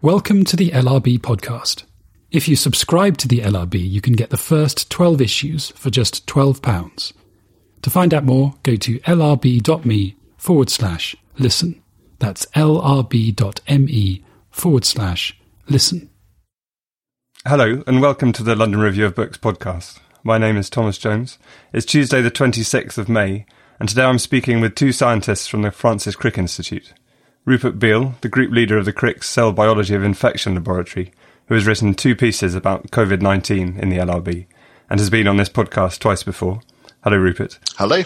Welcome 0.00 0.44
to 0.44 0.54
the 0.54 0.70
LRB 0.70 1.18
podcast. 1.18 1.82
If 2.30 2.46
you 2.46 2.54
subscribe 2.54 3.18
to 3.18 3.26
the 3.26 3.40
LRB, 3.40 3.80
you 3.90 4.00
can 4.00 4.12
get 4.12 4.30
the 4.30 4.36
first 4.36 4.88
12 4.92 5.20
issues 5.20 5.70
for 5.70 5.90
just 5.90 6.24
£12. 6.28 7.12
To 7.82 7.90
find 7.90 8.14
out 8.14 8.22
more, 8.22 8.54
go 8.62 8.76
to 8.76 9.00
lrb.me 9.00 10.16
forward 10.36 10.70
slash 10.70 11.16
listen. 11.36 11.82
That's 12.20 12.46
lrb.me 12.54 14.24
forward 14.52 14.84
slash 14.84 15.36
listen. 15.68 16.10
Hello, 17.44 17.82
and 17.88 18.00
welcome 18.00 18.32
to 18.34 18.44
the 18.44 18.54
London 18.54 18.78
Review 18.78 19.06
of 19.06 19.16
Books 19.16 19.36
podcast. 19.36 19.98
My 20.22 20.38
name 20.38 20.56
is 20.56 20.70
Thomas 20.70 20.96
Jones. 20.96 21.38
It's 21.72 21.84
Tuesday, 21.84 22.22
the 22.22 22.30
26th 22.30 22.98
of 22.98 23.08
May, 23.08 23.46
and 23.80 23.88
today 23.88 24.04
I'm 24.04 24.20
speaking 24.20 24.60
with 24.60 24.76
two 24.76 24.92
scientists 24.92 25.48
from 25.48 25.62
the 25.62 25.72
Francis 25.72 26.14
Crick 26.14 26.38
Institute. 26.38 26.92
Rupert 27.48 27.78
Beale, 27.78 28.14
the 28.20 28.28
group 28.28 28.52
leader 28.52 28.76
of 28.76 28.84
the 28.84 28.92
Crick's 28.92 29.26
Cell 29.26 29.52
Biology 29.52 29.94
of 29.94 30.04
Infection 30.04 30.54
Laboratory, 30.54 31.12
who 31.46 31.54
has 31.54 31.66
written 31.66 31.94
two 31.94 32.14
pieces 32.14 32.54
about 32.54 32.90
COVID 32.90 33.22
19 33.22 33.78
in 33.78 33.88
the 33.88 33.96
LRB 33.96 34.44
and 34.90 35.00
has 35.00 35.08
been 35.08 35.26
on 35.26 35.38
this 35.38 35.48
podcast 35.48 35.98
twice 35.98 36.22
before. 36.22 36.60
Hello, 37.02 37.16
Rupert. 37.16 37.58
Hello. 37.78 38.02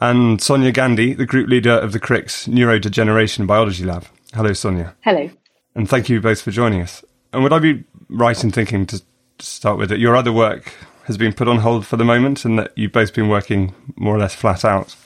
And 0.00 0.42
Sonia 0.42 0.72
Gandhi, 0.72 1.14
the 1.14 1.24
group 1.24 1.48
leader 1.48 1.70
of 1.70 1.92
the 1.92 2.00
Crick's 2.00 2.48
Neurodegeneration 2.48 3.46
Biology 3.46 3.84
Lab. 3.84 4.06
Hello, 4.34 4.52
Sonia. 4.52 4.96
Hello. 5.02 5.30
And 5.76 5.88
thank 5.88 6.08
you 6.08 6.20
both 6.20 6.42
for 6.42 6.50
joining 6.50 6.82
us. 6.82 7.04
And 7.32 7.44
would 7.44 7.52
I 7.52 7.60
be 7.60 7.84
right 8.08 8.42
in 8.42 8.50
thinking 8.50 8.86
to 8.86 9.00
start 9.38 9.78
with 9.78 9.88
that 9.90 10.00
your 10.00 10.16
other 10.16 10.32
work 10.32 10.72
has 11.04 11.16
been 11.16 11.32
put 11.32 11.46
on 11.46 11.58
hold 11.58 11.86
for 11.86 11.96
the 11.96 12.04
moment 12.04 12.44
and 12.44 12.58
that 12.58 12.72
you've 12.76 12.90
both 12.90 13.14
been 13.14 13.28
working 13.28 13.72
more 13.94 14.16
or 14.16 14.18
less 14.18 14.34
flat 14.34 14.64
out 14.64 14.96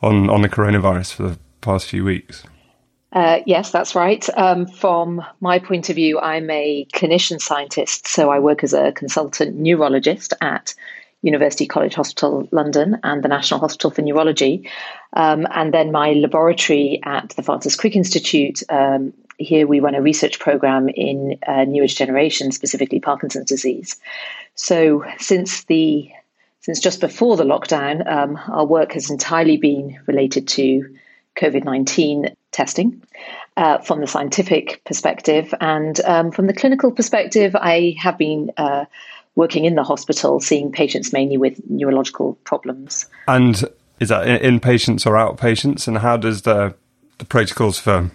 on, 0.00 0.30
on 0.30 0.40
the 0.40 0.48
coronavirus 0.48 1.12
for 1.12 1.22
the 1.24 1.38
past 1.60 1.84
few 1.84 2.04
weeks? 2.04 2.44
Uh, 3.12 3.40
yes, 3.44 3.70
that's 3.70 3.94
right. 3.94 4.26
Um, 4.36 4.66
from 4.66 5.22
my 5.40 5.58
point 5.58 5.90
of 5.90 5.96
view, 5.96 6.18
I'm 6.18 6.48
a 6.50 6.86
clinician 6.94 7.40
scientist, 7.40 8.06
so 8.06 8.30
I 8.30 8.38
work 8.38 8.64
as 8.64 8.72
a 8.72 8.92
consultant 8.92 9.56
neurologist 9.56 10.32
at 10.40 10.74
University 11.20 11.66
College 11.66 11.94
Hospital 11.94 12.48
London 12.50 12.98
and 13.04 13.22
the 13.22 13.28
National 13.28 13.60
Hospital 13.60 13.90
for 13.90 14.02
Neurology. 14.02 14.68
Um, 15.12 15.46
and 15.50 15.72
then 15.72 15.92
my 15.92 16.12
laboratory 16.12 17.00
at 17.04 17.30
the 17.30 17.42
Francis 17.42 17.76
Crick 17.76 17.96
Institute. 17.96 18.62
Um, 18.70 19.12
here 19.38 19.66
we 19.66 19.80
run 19.80 19.94
a 19.94 20.02
research 20.02 20.40
program 20.40 20.88
in 20.88 21.38
uh, 21.46 21.64
neurodegeneration, 21.66 22.52
specifically 22.52 22.98
Parkinson's 22.98 23.48
disease. 23.48 23.96
So 24.54 25.04
since 25.18 25.64
the 25.64 26.10
since 26.60 26.78
just 26.78 27.00
before 27.00 27.36
the 27.36 27.44
lockdown, 27.44 28.06
um, 28.08 28.38
our 28.48 28.64
work 28.64 28.92
has 28.92 29.10
entirely 29.10 29.56
been 29.56 29.98
related 30.06 30.46
to 30.48 30.94
COVID 31.36 31.64
19 31.64 32.34
testing 32.50 33.02
uh, 33.56 33.78
from 33.78 34.00
the 34.00 34.06
scientific 34.06 34.82
perspective. 34.84 35.54
And 35.60 35.98
um, 36.04 36.30
from 36.30 36.46
the 36.46 36.54
clinical 36.54 36.92
perspective, 36.92 37.54
I 37.54 37.96
have 37.98 38.18
been 38.18 38.52
uh, 38.56 38.84
working 39.34 39.64
in 39.64 39.74
the 39.74 39.84
hospital, 39.84 40.40
seeing 40.40 40.72
patients 40.72 41.12
mainly 41.12 41.36
with 41.36 41.60
neurological 41.68 42.34
problems. 42.44 43.06
And 43.26 43.62
is 44.00 44.08
that 44.08 44.26
inpatients 44.42 45.06
or 45.06 45.12
outpatients? 45.12 45.88
And 45.88 45.98
how 45.98 46.16
does 46.16 46.42
the, 46.42 46.74
the 47.18 47.24
protocols 47.24 47.78
for 47.78 48.10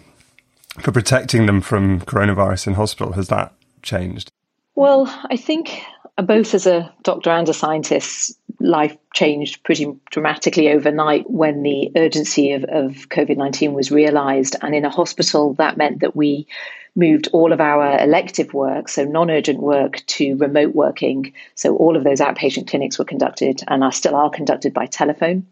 for 0.79 0.91
protecting 0.91 1.45
them 1.47 1.61
from 1.61 2.01
coronavirus 2.01 2.67
in 2.67 2.73
hospital 2.75 3.13
has 3.13 3.29
that 3.29 3.53
changed? 3.81 4.31
Well, 4.75 5.07
I 5.31 5.37
think 5.37 5.81
both 6.23 6.53
as 6.53 6.65
a 6.65 6.91
doctor 7.03 7.29
and 7.29 7.47
a 7.47 7.53
scientist, 7.53 8.37
life 8.59 8.97
changed 9.13 9.63
pretty 9.63 9.93
dramatically 10.09 10.69
overnight 10.69 11.29
when 11.29 11.61
the 11.61 11.91
urgency 11.95 12.51
of, 12.53 12.63
of 12.65 13.09
COVID 13.09 13.37
19 13.37 13.73
was 13.73 13.91
realized. 13.91 14.55
And 14.61 14.73
in 14.75 14.85
a 14.85 14.89
hospital, 14.89 15.53
that 15.55 15.77
meant 15.77 15.99
that 15.99 16.15
we 16.15 16.47
moved 16.95 17.29
all 17.31 17.53
of 17.53 17.61
our 17.61 17.99
elective 17.99 18.53
work, 18.53 18.89
so 18.89 19.05
non 19.05 19.29
urgent 19.29 19.59
work, 19.59 20.03
to 20.07 20.35
remote 20.37 20.73
working. 20.73 21.33
So 21.55 21.75
all 21.75 21.95
of 21.95 22.03
those 22.03 22.19
outpatient 22.19 22.67
clinics 22.67 22.97
were 22.97 23.05
conducted 23.05 23.61
and 23.67 23.83
are 23.83 23.91
still 23.91 24.15
are 24.15 24.31
conducted 24.31 24.73
by 24.73 24.87
telephone. 24.87 25.45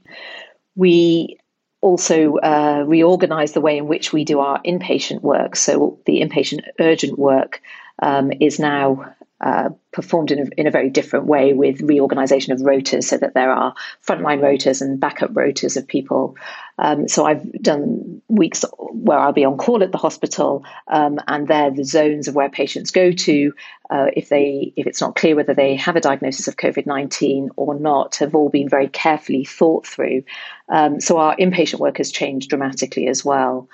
We 0.75 1.37
also 1.81 2.37
uh, 2.37 2.83
reorganized 2.87 3.53
the 3.53 3.61
way 3.61 3.77
in 3.77 3.87
which 3.87 4.11
we 4.11 4.25
do 4.25 4.39
our 4.39 4.59
inpatient 4.63 5.21
work. 5.21 5.55
So 5.55 5.99
the 6.07 6.21
inpatient 6.21 6.61
urgent 6.79 7.19
work 7.19 7.61
um, 8.01 8.31
is 8.41 8.59
now 8.59 9.14
uh, 9.41 9.69
performed 9.91 10.31
in 10.31 10.40
a, 10.40 10.50
in 10.57 10.66
a, 10.66 10.72
very 10.72 10.90
different 10.90 11.25
way 11.25 11.53
with 11.53 11.81
reorganization 11.81 12.53
of 12.53 12.59
rotas 12.59 13.03
so 13.03 13.18
that 13.18 13.34
there 13.34 13.51
are 13.51 13.75
frontline 14.06 14.40
rotas 14.40 14.81
and 14.81 14.97
backup 14.97 15.31
rotas 15.34 15.75
of 15.75 15.85
people. 15.88 16.38
Um, 16.78 17.09
so 17.09 17.25
I've 17.25 17.51
done 17.62 18.22
weeks 18.29 18.63
where 18.78 19.19
I'll 19.19 19.34
be 19.34 19.44
on 19.44 19.57
call 19.57 19.84
at 19.84 19.91
the 19.91 19.97
hospital, 19.97 20.63
um, 20.88 21.19
and 21.28 21.50
they're 21.50 21.72
the 21.72 21.84
zones 21.84 22.29
of 22.29 22.35
where 22.35 22.50
patients 22.50 22.91
go 22.91 23.12
to 23.12 23.53
uh, 23.90 24.07
if 24.16 24.29
they 24.29 24.73
if 24.78 24.88
it's 24.88 25.01
not 25.01 25.18
clear 25.18 25.35
whether 25.35 25.53
they 25.53 25.75
have 25.75 25.97
a 25.97 26.02
diagnosis 26.02 26.47
of 26.47 26.56
COVID 26.56 26.85
nineteen 26.85 27.50
or 27.57 27.78
not. 27.78 28.16
Have 28.17 28.35
all 28.35 28.50
been 28.50 28.69
very 28.69 28.88
carefully 28.88 29.44
thought 29.44 29.85
through. 29.85 30.23
Um, 30.69 31.02
so 31.02 31.17
our 31.17 31.35
inpatient 31.35 31.79
work 31.79 31.97
has 31.97 32.12
changed 32.12 32.50
dramatically 32.50 33.07
as 33.07 33.25
well. 33.25 33.67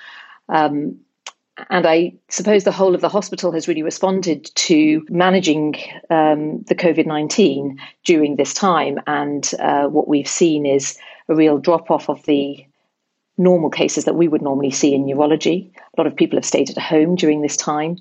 Um, 0.50 1.02
and 1.70 1.86
I 1.86 2.14
suppose 2.30 2.64
the 2.64 2.72
whole 2.72 2.96
of 2.96 3.02
the 3.02 3.10
hospital 3.10 3.52
has 3.52 3.68
really 3.68 3.84
responded 3.84 4.50
to 4.56 5.06
managing 5.10 5.76
um, 6.10 6.64
the 6.64 6.76
COVID 6.76 7.06
19 7.06 7.80
during 8.04 8.36
this 8.36 8.54
time. 8.54 9.00
And 9.08 9.50
uh, 9.60 9.88
what 9.88 10.08
we've 10.08 10.28
seen 10.28 10.66
is 10.66 10.98
a 11.30 11.36
real 11.36 11.58
drop 11.58 11.92
off 11.92 12.10
of 12.10 12.24
the 12.24 12.66
normal 13.38 13.70
cases 13.70 14.06
that 14.06 14.16
we 14.16 14.28
would 14.28 14.42
normally 14.42 14.72
see 14.72 14.94
in 14.94 15.06
neurology. 15.06 15.72
A 15.98 16.02
lot 16.02 16.08
of 16.08 16.16
people 16.16 16.38
have 16.38 16.46
stayed 16.46 16.70
at 16.70 16.78
home 16.78 17.16
during 17.16 17.42
this 17.42 17.58
time. 17.58 17.98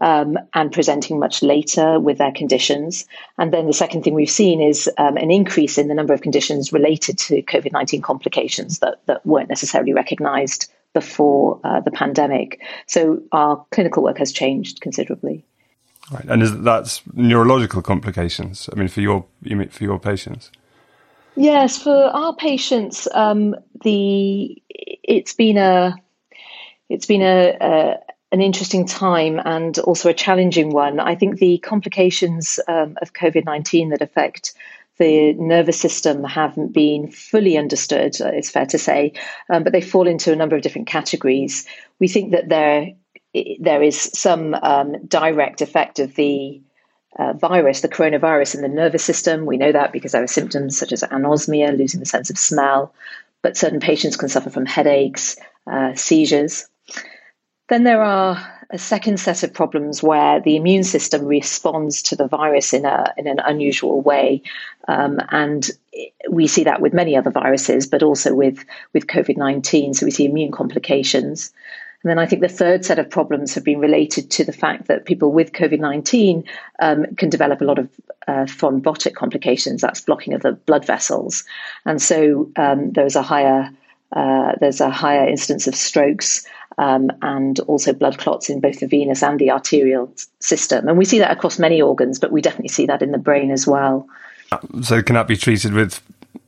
Um, 0.00 0.38
and 0.54 0.70
presenting 0.70 1.18
much 1.18 1.42
later 1.42 1.98
with 1.98 2.18
their 2.18 2.30
conditions. 2.30 3.04
And 3.36 3.52
then 3.52 3.66
the 3.66 3.72
second 3.72 4.04
thing 4.04 4.14
we've 4.14 4.30
seen 4.30 4.60
is 4.60 4.88
um, 4.96 5.16
an 5.16 5.32
increase 5.32 5.76
in 5.76 5.88
the 5.88 5.94
number 5.94 6.14
of 6.14 6.22
conditions 6.22 6.72
related 6.72 7.18
to 7.18 7.42
COVID 7.42 7.72
19 7.72 8.00
complications 8.00 8.78
that, 8.78 9.00
that 9.06 9.26
weren't 9.26 9.48
necessarily 9.48 9.92
recognized 9.92 10.70
before 11.00 11.60
uh, 11.64 11.80
the 11.86 11.90
pandemic. 11.90 12.60
So 12.86 13.22
our 13.32 13.64
clinical 13.70 14.02
work 14.02 14.18
has 14.18 14.32
changed 14.32 14.80
considerably. 14.80 15.44
Right, 16.10 16.24
and 16.30 16.42
is 16.42 16.52
that's 16.62 17.02
neurological 17.12 17.82
complications? 17.82 18.68
I 18.72 18.74
mean, 18.78 18.88
for 18.88 19.02
your 19.02 19.24
you 19.42 19.56
mean 19.56 19.68
for 19.68 19.84
your 19.84 19.98
patients? 19.98 20.50
Yes, 21.36 21.82
for 21.82 21.98
our 22.22 22.34
patients, 22.34 23.06
um, 23.12 23.54
the 23.84 24.60
it's 25.14 25.34
been 25.34 25.58
a 25.58 25.94
it's 26.88 27.06
been 27.06 27.22
a, 27.22 27.56
a, 27.60 27.96
an 28.32 28.40
interesting 28.40 28.86
time 28.86 29.40
and 29.44 29.78
also 29.80 30.08
a 30.08 30.14
challenging 30.14 30.70
one. 30.72 30.98
I 30.98 31.14
think 31.14 31.38
the 31.38 31.58
complications 31.58 32.58
um, 32.66 32.96
of 33.02 33.12
COVID 33.12 33.44
nineteen 33.44 33.90
that 33.90 34.02
affect 34.02 34.54
the 34.98 35.32
nervous 35.34 35.80
system 35.80 36.24
haven't 36.24 36.72
been 36.72 37.10
fully 37.10 37.56
understood, 37.56 38.16
it's 38.20 38.50
fair 38.50 38.66
to 38.66 38.78
say, 38.78 39.12
um, 39.48 39.64
but 39.64 39.72
they 39.72 39.80
fall 39.80 40.08
into 40.08 40.32
a 40.32 40.36
number 40.36 40.56
of 40.56 40.62
different 40.62 40.88
categories. 40.88 41.66
We 41.98 42.08
think 42.08 42.32
that 42.32 42.48
there, 42.48 42.92
there 43.60 43.82
is 43.82 43.98
some 44.14 44.54
um, 44.54 45.06
direct 45.06 45.62
effect 45.62 45.98
of 45.98 46.14
the 46.14 46.60
uh, 47.18 47.32
virus, 47.34 47.80
the 47.80 47.88
coronavirus, 47.88 48.56
in 48.56 48.62
the 48.62 48.68
nervous 48.68 49.04
system. 49.04 49.46
We 49.46 49.56
know 49.56 49.72
that 49.72 49.92
because 49.92 50.12
there 50.12 50.22
are 50.22 50.28
symptoms 50.28 50.78
such 50.78 50.92
as 50.92 51.02
anosmia, 51.02 51.76
losing 51.76 52.00
the 52.00 52.06
sense 52.06 52.30
of 52.30 52.38
smell, 52.38 52.94
but 53.42 53.56
certain 53.56 53.80
patients 53.80 54.16
can 54.16 54.28
suffer 54.28 54.50
from 54.50 54.66
headaches, 54.66 55.36
uh, 55.66 55.94
seizures. 55.94 56.68
Then 57.68 57.84
there 57.84 58.02
are 58.02 58.57
a 58.70 58.78
second 58.78 59.18
set 59.18 59.42
of 59.42 59.54
problems 59.54 60.02
where 60.02 60.40
the 60.40 60.56
immune 60.56 60.84
system 60.84 61.24
responds 61.24 62.02
to 62.02 62.16
the 62.16 62.28
virus 62.28 62.74
in 62.74 62.84
a 62.84 63.14
in 63.16 63.26
an 63.26 63.38
unusual 63.38 64.00
way, 64.00 64.42
um, 64.88 65.18
and 65.30 65.70
we 66.30 66.46
see 66.46 66.64
that 66.64 66.80
with 66.80 66.92
many 66.92 67.16
other 67.16 67.30
viruses, 67.30 67.86
but 67.86 68.02
also 68.02 68.34
with 68.34 68.64
with 68.92 69.06
COVID 69.06 69.36
nineteen. 69.36 69.94
So 69.94 70.04
we 70.04 70.10
see 70.10 70.26
immune 70.26 70.52
complications. 70.52 71.52
And 72.02 72.10
then 72.10 72.18
I 72.18 72.26
think 72.26 72.42
the 72.42 72.48
third 72.48 72.84
set 72.84 73.00
of 73.00 73.10
problems 73.10 73.54
have 73.54 73.64
been 73.64 73.80
related 73.80 74.30
to 74.32 74.44
the 74.44 74.52
fact 74.52 74.86
that 74.86 75.04
people 75.04 75.32
with 75.32 75.50
COVID 75.50 75.80
19 75.80 76.44
um, 76.78 77.06
can 77.16 77.28
develop 77.28 77.60
a 77.60 77.64
lot 77.64 77.80
of 77.80 77.88
uh, 78.28 78.44
thrombotic 78.44 79.14
complications, 79.14 79.80
that's 79.80 80.02
blocking 80.02 80.32
of 80.32 80.42
the 80.42 80.52
blood 80.52 80.84
vessels. 80.84 81.42
And 81.84 82.00
so 82.00 82.52
um, 82.54 82.92
there's 82.92 83.16
a 83.16 83.22
higher 83.22 83.72
uh, 84.12 84.52
there's 84.60 84.80
a 84.80 84.90
higher 84.90 85.28
incidence 85.28 85.66
of 85.66 85.74
strokes 85.74 86.46
um, 86.78 87.10
and 87.22 87.60
also 87.60 87.92
blood 87.92 88.18
clots 88.18 88.48
in 88.48 88.60
both 88.60 88.80
the 88.80 88.86
venous 88.86 89.22
and 89.22 89.38
the 89.38 89.50
arterial 89.50 90.12
system. 90.38 90.88
And 90.88 90.96
we 90.96 91.04
see 91.04 91.18
that 91.18 91.30
across 91.30 91.58
many 91.58 91.82
organs, 91.82 92.18
but 92.18 92.32
we 92.32 92.40
definitely 92.40 92.68
see 92.68 92.86
that 92.86 93.02
in 93.02 93.12
the 93.12 93.18
brain 93.18 93.50
as 93.50 93.66
well. 93.66 94.08
So, 94.82 95.02
can 95.02 95.14
that 95.14 95.28
be 95.28 95.36
treated 95.36 95.74
with 95.74 96.00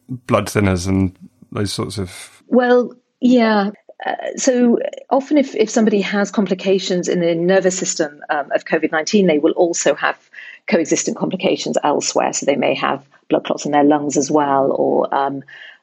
blood 0.09 0.47
thinners 0.47 0.87
and 0.87 1.15
those 1.53 1.73
sorts 1.73 1.99
of? 1.99 2.43
Well, 2.47 2.95
yeah. 3.21 3.71
Uh, 4.07 4.15
so 4.37 4.79
often, 5.11 5.37
if, 5.37 5.55
if 5.55 5.69
somebody 5.69 6.01
has 6.01 6.31
complications 6.31 7.09
in 7.09 7.21
the 7.21 7.35
nervous 7.35 7.77
system 7.77 8.23
um, 8.31 8.51
of 8.53 8.65
COVID 8.65 8.93
19, 8.93 9.27
they 9.27 9.39
will 9.39 9.53
also 9.53 9.95
have 9.95 10.31
coexistent 10.67 11.19
complications 11.19 11.77
elsewhere. 11.85 12.33
So 12.33 12.47
they 12.47 12.57
may 12.57 12.75
have 12.75 13.05
blood 13.29 13.45
clots 13.45 13.67
in 13.67 13.73
their 13.73 13.85
lungs 13.85 14.17
as 14.17 14.31
well, 14.31 14.73
or 14.73 15.15
um, 15.15 15.43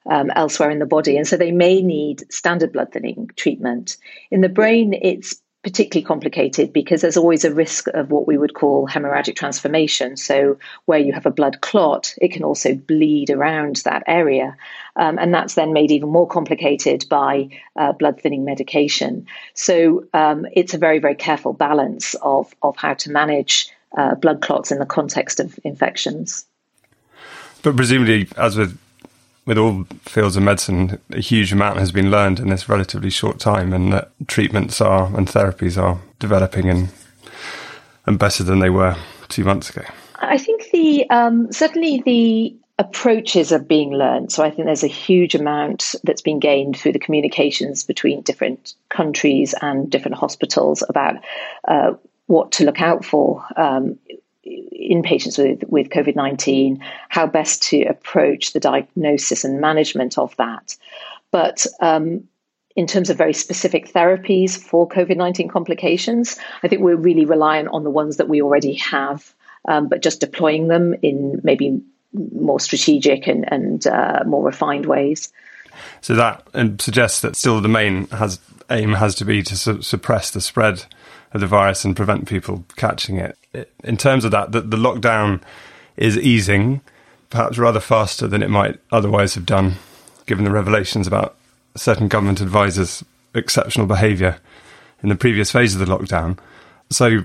um, 0.09 0.31
elsewhere 0.35 0.69
in 0.69 0.79
the 0.79 0.85
body. 0.85 1.17
And 1.17 1.27
so 1.27 1.37
they 1.37 1.51
may 1.51 1.81
need 1.81 2.31
standard 2.31 2.73
blood 2.73 2.91
thinning 2.91 3.29
treatment. 3.35 3.97
In 4.31 4.41
the 4.41 4.49
brain, 4.49 4.93
it's 4.93 5.41
particularly 5.67 6.05
complicated 6.05 6.71
because 6.71 7.01
there's 7.01 7.17
always 7.17 7.43
a 7.43 7.53
risk 7.53 7.87
of 7.89 8.09
what 8.09 8.25
we 8.25 8.37
would 8.37 8.53
call 8.53 8.87
hemorrhagic 8.87 9.35
transformation. 9.35 10.15
So, 10.15 10.57
where 10.85 10.99
you 10.99 11.11
have 11.11 11.25
a 11.25 11.31
blood 11.31 11.59
clot, 11.59 12.13
it 12.21 12.31
can 12.31 12.43
also 12.43 12.73
bleed 12.73 13.29
around 13.29 13.77
that 13.77 14.03
area. 14.07 14.55
Um, 14.95 15.19
and 15.19 15.33
that's 15.33 15.55
then 15.55 15.73
made 15.73 15.91
even 15.91 16.09
more 16.09 16.27
complicated 16.27 17.05
by 17.09 17.49
uh, 17.75 17.91
blood 17.91 18.21
thinning 18.21 18.45
medication. 18.45 19.27
So, 19.55 20.05
um, 20.13 20.45
it's 20.53 20.73
a 20.73 20.77
very, 20.77 20.99
very 20.99 21.15
careful 21.15 21.51
balance 21.51 22.15
of, 22.21 22.53
of 22.61 22.77
how 22.77 22.93
to 22.93 23.11
manage 23.11 23.69
uh, 23.97 24.15
blood 24.15 24.41
clots 24.41 24.71
in 24.71 24.79
the 24.79 24.85
context 24.85 25.41
of 25.41 25.59
infections. 25.65 26.45
But 27.61 27.75
presumably, 27.75 28.29
as 28.37 28.55
with 28.55 28.77
with 29.47 29.57
all 29.57 29.85
fields 30.01 30.35
of 30.35 30.43
medicine, 30.43 30.99
a 31.09 31.21
huge 31.21 31.53
amount 31.53 31.79
has 31.79 31.91
been 31.91 32.11
learned 32.11 32.39
in 32.39 32.49
this 32.49 32.69
relatively 32.69 33.09
short 33.09 33.39
time, 33.39 33.73
and 33.73 33.91
that 33.93 34.11
treatments 34.27 34.81
are 34.81 35.05
and 35.15 35.27
therapies 35.27 35.81
are 35.81 35.99
developing 36.19 36.69
and 36.69 36.89
and 38.05 38.19
better 38.19 38.43
than 38.43 38.59
they 38.59 38.69
were 38.69 38.95
two 39.29 39.43
months 39.43 39.69
ago. 39.69 39.83
I 40.19 40.37
think 40.37 40.69
the 40.71 41.09
um, 41.09 41.51
certainly 41.51 42.03
the 42.05 42.55
approaches 42.79 43.51
are 43.51 43.59
being 43.59 43.91
learned. 43.91 44.31
So 44.31 44.43
I 44.43 44.51
think 44.51 44.65
there's 44.65 44.83
a 44.83 44.87
huge 44.87 45.33
amount 45.33 45.95
that's 46.03 46.21
been 46.21 46.39
gained 46.39 46.77
through 46.77 46.91
the 46.91 46.99
communications 46.99 47.83
between 47.83 48.21
different 48.21 48.73
countries 48.89 49.55
and 49.61 49.89
different 49.89 50.17
hospitals 50.17 50.83
about 50.87 51.15
uh, 51.67 51.93
what 52.27 52.51
to 52.51 52.65
look 52.65 52.81
out 52.81 53.03
for 53.03 53.43
um, 53.55 53.97
in 54.87 55.03
patients 55.03 55.37
with, 55.37 55.63
with 55.67 55.89
COVID 55.89 56.15
19, 56.15 56.83
how 57.09 57.27
best 57.27 57.63
to 57.63 57.83
approach 57.83 58.53
the 58.53 58.59
diagnosis 58.59 59.43
and 59.43 59.61
management 59.61 60.17
of 60.17 60.35
that. 60.37 60.75
But 61.31 61.65
um, 61.79 62.27
in 62.75 62.87
terms 62.87 63.09
of 63.09 63.17
very 63.17 63.33
specific 63.33 63.91
therapies 63.91 64.57
for 64.57 64.87
COVID 64.87 65.17
19 65.17 65.49
complications, 65.49 66.37
I 66.63 66.67
think 66.67 66.81
we're 66.81 66.95
really 66.95 67.25
reliant 67.25 67.69
on 67.69 67.83
the 67.83 67.89
ones 67.89 68.17
that 68.17 68.29
we 68.29 68.41
already 68.41 68.75
have, 68.75 69.33
um, 69.67 69.89
but 69.89 70.01
just 70.01 70.19
deploying 70.19 70.67
them 70.67 70.95
in 71.01 71.41
maybe 71.43 71.81
more 72.13 72.59
strategic 72.59 73.27
and, 73.27 73.51
and 73.51 73.85
uh, 73.85 74.23
more 74.25 74.43
refined 74.43 74.85
ways. 74.85 75.31
So 76.01 76.15
that 76.15 76.47
suggests 76.79 77.21
that 77.21 77.35
still 77.35 77.61
the 77.61 77.67
main 77.67 78.07
has 78.07 78.39
aim 78.69 78.93
has 78.93 79.15
to 79.15 79.25
be 79.25 79.43
to 79.43 79.55
su- 79.55 79.81
suppress 79.81 80.31
the 80.31 80.41
spread 80.41 80.85
of 81.33 81.41
the 81.41 81.47
virus 81.47 81.85
and 81.85 81.95
prevent 81.95 82.27
people 82.27 82.65
catching 82.75 83.17
it. 83.17 83.37
In 83.83 83.97
terms 83.97 84.25
of 84.25 84.31
that, 84.31 84.51
the, 84.51 84.61
the 84.61 84.77
lockdown 84.77 85.41
is 85.95 86.17
easing, 86.17 86.81
perhaps 87.29 87.57
rather 87.57 87.79
faster 87.79 88.27
than 88.27 88.43
it 88.43 88.49
might 88.49 88.79
otherwise 88.91 89.35
have 89.35 89.45
done, 89.45 89.75
given 90.25 90.45
the 90.45 90.51
revelations 90.51 91.07
about 91.07 91.35
certain 91.75 92.07
government 92.07 92.41
advisors' 92.41 93.03
exceptional 93.33 93.87
behaviour 93.87 94.37
in 95.03 95.09
the 95.09 95.15
previous 95.15 95.51
phase 95.51 95.75
of 95.75 95.85
the 95.85 95.97
lockdown. 95.97 96.37
So, 96.89 97.21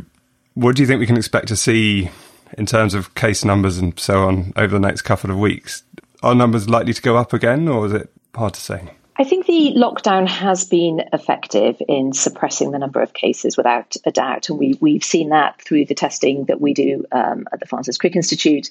what 0.55 0.77
do 0.77 0.83
you 0.83 0.87
think 0.87 1.01
we 1.01 1.07
can 1.07 1.17
expect 1.17 1.49
to 1.49 1.57
see 1.57 2.11
in 2.59 2.67
terms 2.67 2.95
of 2.95 3.15
case 3.15 3.45
numbers 3.45 3.79
and 3.79 3.99
so 3.99 4.27
on 4.27 4.53
over 4.57 4.75
the 4.75 4.87
next 4.87 5.03
couple 5.03 5.31
of 5.31 5.39
weeks? 5.39 5.83
Are 6.23 6.35
numbers 6.35 6.69
likely 6.69 6.93
to 6.93 7.03
go 7.03 7.17
up 7.17 7.33
again, 7.33 7.69
or 7.69 7.87
is 7.87 7.93
it 7.93 8.11
hard 8.35 8.55
to 8.55 8.61
say? 8.61 8.91
I 9.17 9.25
think 9.25 9.47
the 9.47 9.75
lockdown 9.77 10.27
has 10.27 10.65
been 10.65 11.05
effective 11.13 11.77
in 11.87 12.13
suppressing 12.13 12.71
the 12.71 12.79
number 12.79 13.03
of 13.03 13.13
cases 13.13 13.57
without 13.57 13.95
a 14.07 14.11
doubt. 14.11 14.49
And 14.49 14.59
we, 14.59 14.79
we've 14.81 15.05
seen 15.05 15.29
that 15.31 15.61
through 15.61 15.85
the 15.85 15.95
testing 15.95 16.47
that 16.47 16.61
we 16.61 16.73
do 16.73 17.05
um, 17.13 17.47
at 17.53 17.61
the 17.61 17.67
Francis 17.67 17.99
Crick 17.99 18.17
Institute. 18.17 18.71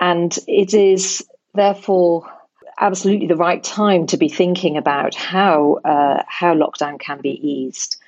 And 0.00 0.36
it 0.48 0.74
is 0.74 1.24
therefore 1.54 2.30
absolutely 2.80 3.28
the 3.28 3.36
right 3.36 3.62
time 3.62 4.06
to 4.08 4.16
be 4.16 4.28
thinking 4.28 4.76
about 4.76 5.14
how, 5.14 5.74
uh, 5.84 6.22
how 6.26 6.54
lockdown 6.54 6.98
can 6.98 7.20
be 7.20 7.30
eased. 7.30 7.99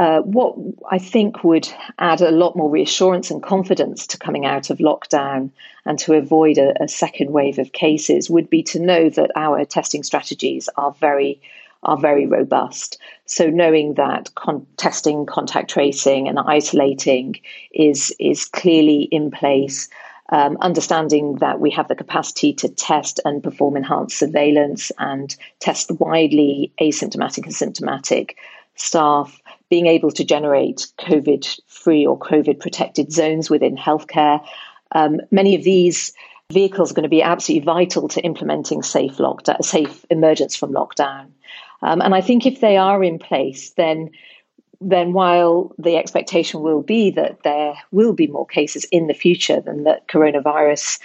Uh, 0.00 0.22
what 0.22 0.56
I 0.90 0.96
think 0.96 1.44
would 1.44 1.68
add 1.98 2.22
a 2.22 2.30
lot 2.30 2.56
more 2.56 2.70
reassurance 2.70 3.30
and 3.30 3.42
confidence 3.42 4.06
to 4.06 4.16
coming 4.16 4.46
out 4.46 4.70
of 4.70 4.78
lockdown 4.78 5.50
and 5.84 5.98
to 5.98 6.14
avoid 6.14 6.56
a, 6.56 6.72
a 6.82 6.88
second 6.88 7.32
wave 7.32 7.58
of 7.58 7.72
cases 7.72 8.30
would 8.30 8.48
be 8.48 8.62
to 8.62 8.78
know 8.78 9.10
that 9.10 9.30
our 9.36 9.62
testing 9.66 10.02
strategies 10.02 10.70
are 10.78 10.92
very 10.92 11.38
are 11.82 11.98
very 11.98 12.26
robust. 12.26 12.98
So 13.26 13.50
knowing 13.50 13.94
that 13.94 14.34
con- 14.34 14.66
testing, 14.78 15.26
contact 15.26 15.68
tracing, 15.68 16.28
and 16.28 16.38
isolating 16.38 17.38
is 17.70 18.10
is 18.18 18.46
clearly 18.46 19.02
in 19.02 19.30
place. 19.30 19.90
Um, 20.32 20.56
understanding 20.60 21.34
that 21.40 21.60
we 21.60 21.70
have 21.72 21.88
the 21.88 21.94
capacity 21.94 22.54
to 22.54 22.68
test 22.70 23.20
and 23.26 23.42
perform 23.42 23.76
enhanced 23.76 24.16
surveillance 24.16 24.92
and 24.98 25.36
test 25.58 25.90
widely 25.90 26.72
asymptomatic 26.80 27.44
and 27.44 27.54
symptomatic 27.54 28.38
staff 28.76 29.38
being 29.70 29.86
able 29.86 30.10
to 30.10 30.24
generate 30.24 30.88
COVID 30.98 31.60
free 31.68 32.04
or 32.04 32.18
COVID 32.18 32.58
protected 32.60 33.12
zones 33.12 33.48
within 33.48 33.76
healthcare. 33.76 34.44
Um, 34.92 35.20
many 35.30 35.54
of 35.54 35.62
these 35.62 36.12
vehicles 36.52 36.90
are 36.90 36.94
going 36.94 37.04
to 37.04 37.08
be 37.08 37.22
absolutely 37.22 37.64
vital 37.64 38.08
to 38.08 38.20
implementing 38.20 38.82
safe 38.82 39.16
lockdown, 39.16 39.64
safe 39.64 40.04
emergence 40.10 40.56
from 40.56 40.72
lockdown. 40.72 41.28
Um, 41.82 42.02
and 42.02 42.14
I 42.14 42.20
think 42.20 42.44
if 42.44 42.60
they 42.60 42.76
are 42.76 43.02
in 43.02 43.18
place, 43.18 43.70
then 43.70 44.10
then 44.82 45.12
while 45.12 45.74
the 45.78 45.98
expectation 45.98 46.62
will 46.62 46.80
be 46.80 47.10
that 47.10 47.42
there 47.42 47.74
will 47.92 48.14
be 48.14 48.26
more 48.26 48.46
cases 48.46 48.86
in 48.86 49.08
the 49.08 49.14
future 49.14 49.60
than 49.60 49.84
that 49.84 50.08
coronavirus 50.08 50.98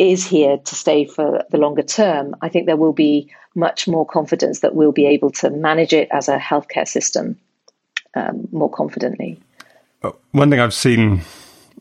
is 0.00 0.26
here 0.26 0.58
to 0.58 0.74
stay 0.74 1.04
for 1.04 1.44
the 1.50 1.56
longer 1.56 1.82
term, 1.82 2.34
I 2.42 2.48
think 2.48 2.66
there 2.66 2.76
will 2.76 2.92
be 2.92 3.30
much 3.54 3.86
more 3.86 4.04
confidence 4.04 4.60
that 4.60 4.74
we'll 4.74 4.90
be 4.90 5.06
able 5.06 5.30
to 5.30 5.48
manage 5.48 5.92
it 5.92 6.08
as 6.10 6.28
a 6.28 6.38
healthcare 6.38 6.88
system 6.88 7.38
um, 8.14 8.48
more 8.52 8.70
confidently. 8.70 9.40
One 10.32 10.50
thing 10.50 10.60
I've 10.60 10.74
seen, 10.74 11.22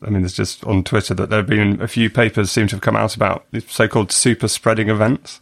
I 0.02 0.10
mean, 0.10 0.22
there's 0.22 0.34
just 0.34 0.64
on 0.66 0.84
Twitter 0.84 1.14
that 1.14 1.30
there 1.30 1.40
have 1.40 1.48
been 1.48 1.82
a 1.82 1.88
few 1.88 2.10
papers 2.10 2.52
seem 2.52 2.68
to 2.68 2.76
have 2.76 2.82
come 2.82 2.96
out 2.96 3.16
about 3.16 3.46
so-called 3.68 4.12
super 4.12 4.48
spreading 4.48 4.90
events, 4.90 5.40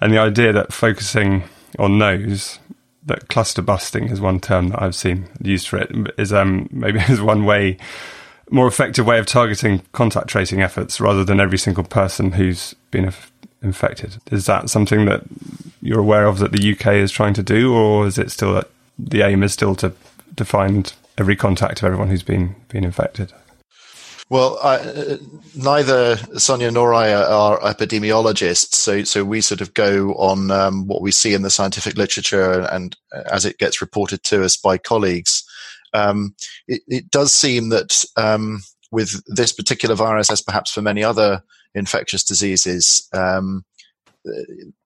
and 0.00 0.12
the 0.12 0.18
idea 0.18 0.52
that 0.52 0.72
focusing 0.72 1.44
on 1.78 1.98
those, 1.98 2.58
that 3.06 3.28
cluster 3.28 3.62
busting 3.62 4.08
is 4.08 4.20
one 4.20 4.38
term 4.38 4.68
that 4.68 4.82
I've 4.82 4.94
seen 4.94 5.28
used 5.40 5.68
for 5.68 5.78
it, 5.78 5.90
is 6.18 6.32
um, 6.32 6.68
maybe 6.72 7.00
is 7.00 7.20
one 7.20 7.44
way, 7.44 7.78
more 8.50 8.68
effective 8.68 9.06
way 9.06 9.18
of 9.18 9.26
targeting 9.26 9.82
contact 9.92 10.28
tracing 10.28 10.62
efforts 10.62 11.00
rather 11.00 11.24
than 11.24 11.40
every 11.40 11.58
single 11.58 11.84
person 11.84 12.32
who's 12.32 12.74
been 12.90 13.12
infected. 13.62 14.18
Is 14.30 14.46
that 14.46 14.70
something 14.70 15.06
that 15.06 15.22
you're 15.80 16.00
aware 16.00 16.26
of 16.26 16.38
that 16.38 16.52
the 16.52 16.72
UK 16.72 16.94
is 16.94 17.10
trying 17.10 17.34
to 17.34 17.42
do, 17.42 17.74
or 17.74 18.06
is 18.06 18.18
it 18.18 18.30
still 18.30 18.54
that 18.54 18.68
the 18.98 19.22
aim 19.22 19.42
is 19.42 19.52
still 19.52 19.74
to 19.76 19.92
to 20.36 20.44
find 20.44 20.92
every 21.18 21.36
contact 21.36 21.80
of 21.80 21.84
everyone 21.84 22.08
who's 22.08 22.22
been 22.22 22.54
been 22.68 22.84
infected? 22.84 23.32
Well, 24.32 24.58
I, 24.62 25.18
neither 25.54 26.16
Sonia 26.38 26.70
nor 26.70 26.94
I 26.94 27.12
are 27.12 27.60
epidemiologists, 27.60 28.74
so 28.74 29.04
so 29.04 29.24
we 29.24 29.42
sort 29.42 29.60
of 29.60 29.74
go 29.74 30.14
on 30.14 30.50
um, 30.50 30.86
what 30.86 31.02
we 31.02 31.12
see 31.12 31.34
in 31.34 31.42
the 31.42 31.50
scientific 31.50 31.98
literature 31.98 32.66
and 32.72 32.96
as 33.30 33.44
it 33.44 33.58
gets 33.58 33.82
reported 33.82 34.22
to 34.24 34.42
us 34.42 34.56
by 34.56 34.78
colleagues. 34.78 35.44
Um, 35.92 36.34
it, 36.66 36.80
it, 36.88 37.10
does 37.10 37.34
seem 37.34 37.68
that 37.68 38.02
um, 38.16 38.62
with 38.90 39.22
this 39.26 39.52
particular 39.52 39.94
virus, 39.94 40.30
as 40.30 40.40
perhaps 40.40 40.70
for 40.70 40.80
many 40.80 41.04
other 41.04 41.42
infectious 41.74 42.24
diseases, 42.24 43.06
um, 43.12 43.66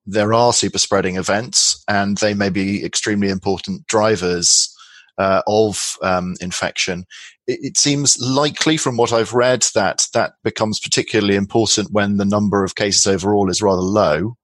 there 0.05 0.35
are 0.35 0.53
super 0.53 0.79
spreading 0.79 1.15
events, 1.15 1.85
and 1.87 2.19
they 2.19 2.35
may 2.35 2.51
be 2.51 2.85
extremely 2.85 3.29
important 3.29 3.87
drivers 3.87 4.76
uh, 5.19 5.43
of 5.47 5.97
um, 6.03 6.35
infection. 6.41 7.05
It, 7.47 7.61
it, 7.63 7.77
seems 7.77 8.19
likely, 8.21 8.77
from 8.77 8.97
what 8.97 9.13
I've 9.13 9.33
read, 9.33 9.65
that 9.75 10.09
that 10.15 10.35
becomes 10.45 10.81
particularly 10.81 11.37
important 11.37 11.93
when 11.93 12.17
the 12.17 12.25
number 12.25 12.65
of 12.65 12.75
cases 12.75 13.07
overall 13.07 13.51
is 13.51 13.63
rather 13.63 13.83
low, 13.83 14.37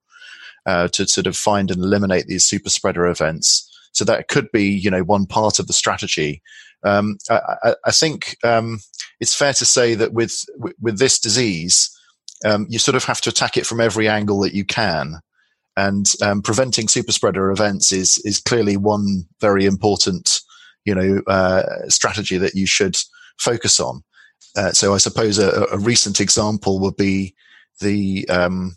uh, 0.67 0.89
to 0.89 1.07
sort 1.07 1.27
of 1.27 1.37
find 1.37 1.71
and 1.71 1.83
eliminate 1.83 2.27
these 2.27 2.45
super 2.45 2.71
spreader 2.71 3.07
events. 3.07 3.69
So 3.93 4.05
that 4.05 4.29
could 4.29 4.51
be, 4.53 4.65
you 4.69 4.91
know, 4.91 5.03
one 5.03 5.27
part 5.27 5.59
of 5.59 5.67
the 5.67 5.73
strategy. 5.73 6.43
Um, 6.85 7.19
I, 7.31 7.75
I, 7.85 7.91
think 7.93 8.37
um, 8.43 8.81
it's 9.21 9.35
fair 9.35 9.53
to 9.53 9.65
say 9.65 9.95
that 9.95 10.13
with 10.13 10.45
with 10.81 10.99
this 10.99 11.21
disease, 11.21 11.97
um, 12.45 12.67
you 12.69 12.79
sort 12.79 12.97
of 12.97 13.05
have 13.05 13.21
to 13.23 13.31
attack 13.31 13.57
it 13.57 13.67
from 13.67 13.81
every 13.81 14.09
angle 14.09 14.41
that 14.41 14.55
you 14.55 14.65
can. 14.65 15.21
And 15.77 16.13
um, 16.23 16.43
preventing 16.43 16.89
super 16.89 17.13
spreader 17.13 17.51
events 17.51 17.93
is 17.93 18.19
is 18.25 18.41
clearly 18.41 18.77
one 18.77 19.25
very 19.41 19.65
important, 19.65 20.42
you 20.85 20.95
know, 20.95 21.23
uh, 21.27 21.89
strategy 21.89 22.39
that 22.39 22.55
you 22.55 22.67
should 22.67 22.97
focus 23.39 23.81
on. 23.81 24.03
Uh, 24.57 24.73
so 24.73 24.95
I 24.95 24.99
suppose 24.99 25.39
a, 25.39 25.67
a, 25.73 25.79
recent 25.79 26.21
example 26.21 26.79
would 26.81 26.97
be 26.97 27.35
the 27.81 28.29
um, 28.29 28.77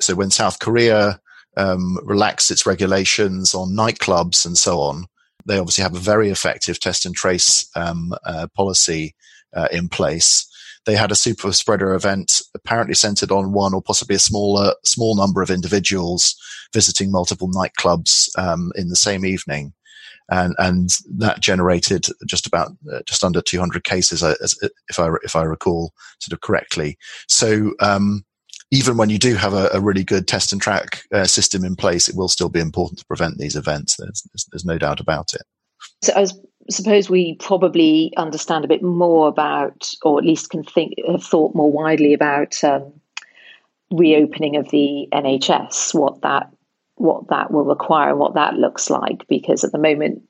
so 0.00 0.14
when 0.14 0.30
South 0.30 0.58
Korea 0.60 1.20
um, 1.56 1.98
relaxed 2.04 2.50
its 2.50 2.66
regulations 2.66 3.54
on 3.54 3.76
nightclubs 3.76 4.46
and 4.46 4.56
so 4.56 4.80
on, 4.80 5.06
they 5.46 5.58
obviously 5.58 5.82
have 5.82 5.94
a 5.94 6.00
very 6.00 6.30
effective 6.30 6.80
test 6.80 7.04
and 7.04 7.14
trace 7.14 7.68
um, 7.76 8.14
uh, 8.24 8.46
policy 8.54 9.14
uh, 9.54 9.68
in 9.72 9.88
place. 9.88 10.46
They 10.86 10.96
had 10.96 11.10
a 11.10 11.16
super 11.16 11.52
spreader 11.52 11.92
event 11.92 12.40
apparently 12.54 12.94
centered 12.94 13.30
on 13.30 13.52
one 13.52 13.74
or 13.74 13.82
possibly 13.82 14.16
a 14.16 14.20
smaller, 14.20 14.74
small 14.84 15.16
number 15.16 15.42
of 15.42 15.50
individuals 15.50 16.34
visiting 16.72 17.10
multiple 17.10 17.50
nightclubs 17.50 18.28
um, 18.38 18.72
in 18.76 18.88
the 18.88 18.96
same 18.96 19.26
evening. 19.26 19.74
And, 20.30 20.54
and 20.58 20.90
that 21.18 21.40
generated 21.40 22.06
just 22.26 22.46
about 22.46 22.70
uh, 22.92 23.00
just 23.06 23.24
under 23.24 23.40
200 23.40 23.84
cases, 23.84 24.22
uh, 24.22 24.34
if 24.88 24.98
I 24.98 25.10
if 25.22 25.34
I 25.34 25.42
recall 25.42 25.92
sort 26.20 26.32
of 26.32 26.40
correctly. 26.40 26.96
So 27.26 27.72
um, 27.80 28.24
even 28.70 28.96
when 28.96 29.10
you 29.10 29.18
do 29.18 29.34
have 29.34 29.52
a, 29.52 29.68
a 29.72 29.80
really 29.80 30.04
good 30.04 30.28
test 30.28 30.52
and 30.52 30.62
track 30.62 31.02
uh, 31.12 31.24
system 31.24 31.64
in 31.64 31.74
place, 31.74 32.08
it 32.08 32.16
will 32.16 32.28
still 32.28 32.48
be 32.48 32.60
important 32.60 33.00
to 33.00 33.06
prevent 33.06 33.38
these 33.38 33.56
events. 33.56 33.96
There's, 33.96 34.22
there's, 34.32 34.46
there's 34.52 34.64
no 34.64 34.78
doubt 34.78 35.00
about 35.00 35.34
it. 35.34 35.42
So 36.02 36.12
I 36.14 36.26
suppose 36.70 37.10
we 37.10 37.34
probably 37.36 38.12
understand 38.16 38.64
a 38.64 38.68
bit 38.68 38.82
more 38.82 39.28
about, 39.28 39.90
or 40.02 40.18
at 40.18 40.24
least 40.24 40.50
can 40.50 40.62
think, 40.62 40.94
have 41.10 41.24
thought 41.24 41.54
more 41.54 41.70
widely 41.70 42.14
about 42.14 42.62
um, 42.62 42.92
reopening 43.90 44.56
of 44.56 44.70
the 44.70 45.08
NHS, 45.12 45.94
what 45.94 46.22
that 46.22 46.50
what 47.00 47.28
that 47.28 47.50
will 47.50 47.64
require 47.64 48.10
and 48.10 48.18
what 48.18 48.34
that 48.34 48.54
looks 48.54 48.90
like, 48.90 49.26
because 49.26 49.64
at 49.64 49.72
the 49.72 49.78
moment 49.78 50.22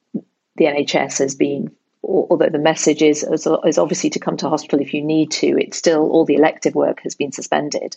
the 0.57 0.67
NHS 0.67 1.19
has 1.19 1.35
been 1.35 1.71
although 2.03 2.49
the 2.49 2.59
message 2.59 3.03
is, 3.03 3.23
is, 3.25 3.79
obviously 3.79 4.09
to 4.11 4.19
come 4.19 4.37
to 4.39 4.49
hospital 4.49 4.81
if 4.81 4.95
you 4.95 5.03
need 5.03 5.31
to, 5.31 5.59
it's 5.59 5.77
still 5.77 6.09
all 6.11 6.25
the 6.25 6.35
elective 6.35 6.75
work 6.75 7.01
has 7.03 7.15
been 7.15 7.31
suspended 7.31 7.95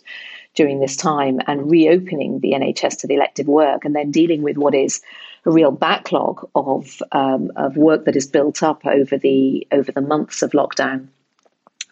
during 0.54 0.78
this 0.78 0.96
time, 0.96 1.40
and 1.46 1.70
reopening 1.70 2.38
the 2.40 2.52
NHS 2.52 3.00
to 3.00 3.06
the 3.06 3.14
elective 3.14 3.48
work, 3.48 3.84
and 3.84 3.96
then 3.96 4.10
dealing 4.10 4.42
with 4.42 4.58
what 4.58 4.74
is 4.74 5.00
a 5.46 5.50
real 5.50 5.70
backlog 5.70 6.48
of 6.54 7.02
um, 7.12 7.50
of 7.56 7.76
work 7.76 8.04
that 8.04 8.16
is 8.16 8.26
built 8.26 8.62
up 8.62 8.84
over 8.84 9.16
the 9.16 9.66
over 9.72 9.90
the 9.90 10.00
months 10.00 10.42
of 10.42 10.52
lockdown 10.52 11.08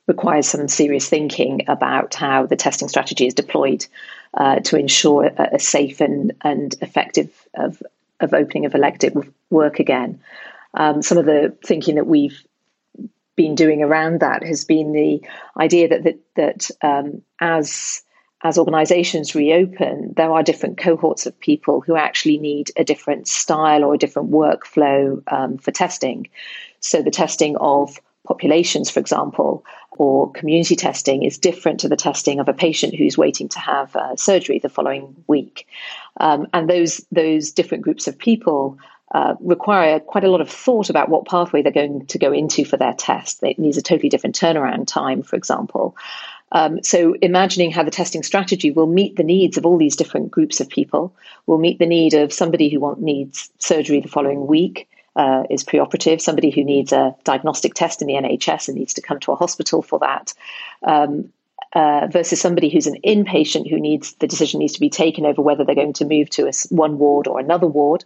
requires 0.06 0.48
some 0.48 0.68
serious 0.68 1.08
thinking 1.08 1.62
about 1.68 2.14
how 2.14 2.44
the 2.44 2.56
testing 2.56 2.88
strategy 2.88 3.26
is 3.26 3.34
deployed 3.34 3.86
uh, 4.34 4.60
to 4.60 4.78
ensure 4.78 5.26
a, 5.26 5.50
a, 5.54 5.58
safe 5.58 6.00
and, 6.00 6.32
and 6.42 6.74
effective 6.80 7.30
of, 7.54 7.82
of 8.20 8.32
opening 8.32 8.66
of 8.66 8.74
elective 8.74 9.14
work 9.50 9.78
again. 9.78 10.20
Um, 10.74 11.02
some 11.02 11.18
of 11.18 11.26
the 11.26 11.56
thinking 11.64 11.96
that 11.96 12.06
we've 12.06 12.42
been 13.36 13.54
doing 13.54 13.82
around 13.82 14.20
that 14.20 14.42
has 14.42 14.64
been 14.64 14.92
the 14.92 15.22
idea 15.58 15.88
that 15.88 16.04
that, 16.04 16.18
that 16.34 16.70
um, 16.82 17.22
as 17.40 18.02
as 18.44 18.58
organizations 18.58 19.34
reopen, 19.34 20.14
there 20.16 20.32
are 20.32 20.42
different 20.42 20.76
cohorts 20.76 21.26
of 21.26 21.38
people 21.38 21.80
who 21.80 21.94
actually 21.94 22.38
need 22.38 22.72
a 22.76 22.82
different 22.82 23.28
style 23.28 23.84
or 23.84 23.94
a 23.94 23.98
different 23.98 24.32
workflow 24.32 25.22
um, 25.32 25.58
for 25.58 25.70
testing. 25.70 26.28
So 26.80 27.02
the 27.02 27.12
testing 27.12 27.56
of 27.56 28.00
populations, 28.26 28.90
for 28.90 29.00
example, 29.00 29.64
or 29.92 30.30
community 30.32 30.76
testing 30.76 31.22
is 31.22 31.38
different 31.38 31.80
to 31.80 31.88
the 31.88 31.96
testing 31.96 32.40
of 32.40 32.48
a 32.48 32.52
patient 32.52 32.94
who's 32.94 33.18
waiting 33.18 33.48
to 33.48 33.58
have 33.58 33.94
uh, 33.96 34.16
surgery 34.16 34.58
the 34.58 34.68
following 34.68 35.14
week. 35.26 35.66
Um, 36.18 36.46
and 36.52 36.68
those 36.68 37.04
those 37.10 37.52
different 37.52 37.84
groups 37.84 38.06
of 38.06 38.18
people 38.18 38.78
uh, 39.12 39.34
require 39.40 40.00
quite 40.00 40.24
a 40.24 40.30
lot 40.30 40.40
of 40.40 40.48
thought 40.48 40.88
about 40.88 41.10
what 41.10 41.26
pathway 41.26 41.62
they're 41.62 41.72
going 41.72 42.06
to 42.06 42.18
go 42.18 42.32
into 42.32 42.64
for 42.64 42.78
their 42.78 42.94
test. 42.94 43.42
It 43.42 43.58
needs 43.58 43.76
a 43.76 43.82
totally 43.82 44.08
different 44.08 44.38
turnaround 44.38 44.86
time, 44.86 45.22
for 45.22 45.36
example. 45.36 45.96
Um, 46.52 46.82
so, 46.82 47.14
imagining 47.20 47.70
how 47.70 47.82
the 47.82 47.90
testing 47.90 48.22
strategy 48.22 48.70
will 48.70 48.86
meet 48.86 49.16
the 49.16 49.24
needs 49.24 49.56
of 49.56 49.66
all 49.66 49.78
these 49.78 49.96
different 49.96 50.30
groups 50.30 50.60
of 50.60 50.68
people, 50.68 51.14
will 51.46 51.58
meet 51.58 51.78
the 51.78 51.86
need 51.86 52.14
of 52.14 52.32
somebody 52.32 52.68
who 52.68 52.80
want, 52.80 53.00
needs 53.00 53.50
surgery 53.58 54.00
the 54.00 54.08
following 54.08 54.46
week, 54.46 54.88
uh, 55.16 55.44
is 55.50 55.64
preoperative, 55.64 56.20
somebody 56.20 56.50
who 56.50 56.64
needs 56.64 56.92
a 56.92 57.14
diagnostic 57.24 57.74
test 57.74 58.02
in 58.02 58.08
the 58.08 58.14
NHS 58.14 58.68
and 58.68 58.76
needs 58.76 58.94
to 58.94 59.02
come 59.02 59.20
to 59.20 59.32
a 59.32 59.36
hospital 59.36 59.82
for 59.82 59.98
that. 60.00 60.34
Um, 60.82 61.32
uh, 61.74 62.06
versus 62.10 62.40
somebody 62.40 62.68
who's 62.68 62.86
an 62.86 63.00
inpatient 63.02 63.68
who 63.70 63.80
needs 63.80 64.12
the 64.14 64.26
decision 64.26 64.58
needs 64.60 64.74
to 64.74 64.80
be 64.80 64.90
taken 64.90 65.24
over 65.24 65.40
whether 65.40 65.64
they're 65.64 65.74
going 65.74 65.94
to 65.94 66.04
move 66.04 66.28
to 66.28 66.46
a, 66.46 66.52
one 66.68 66.98
ward 66.98 67.26
or 67.26 67.40
another 67.40 67.66
ward 67.66 68.04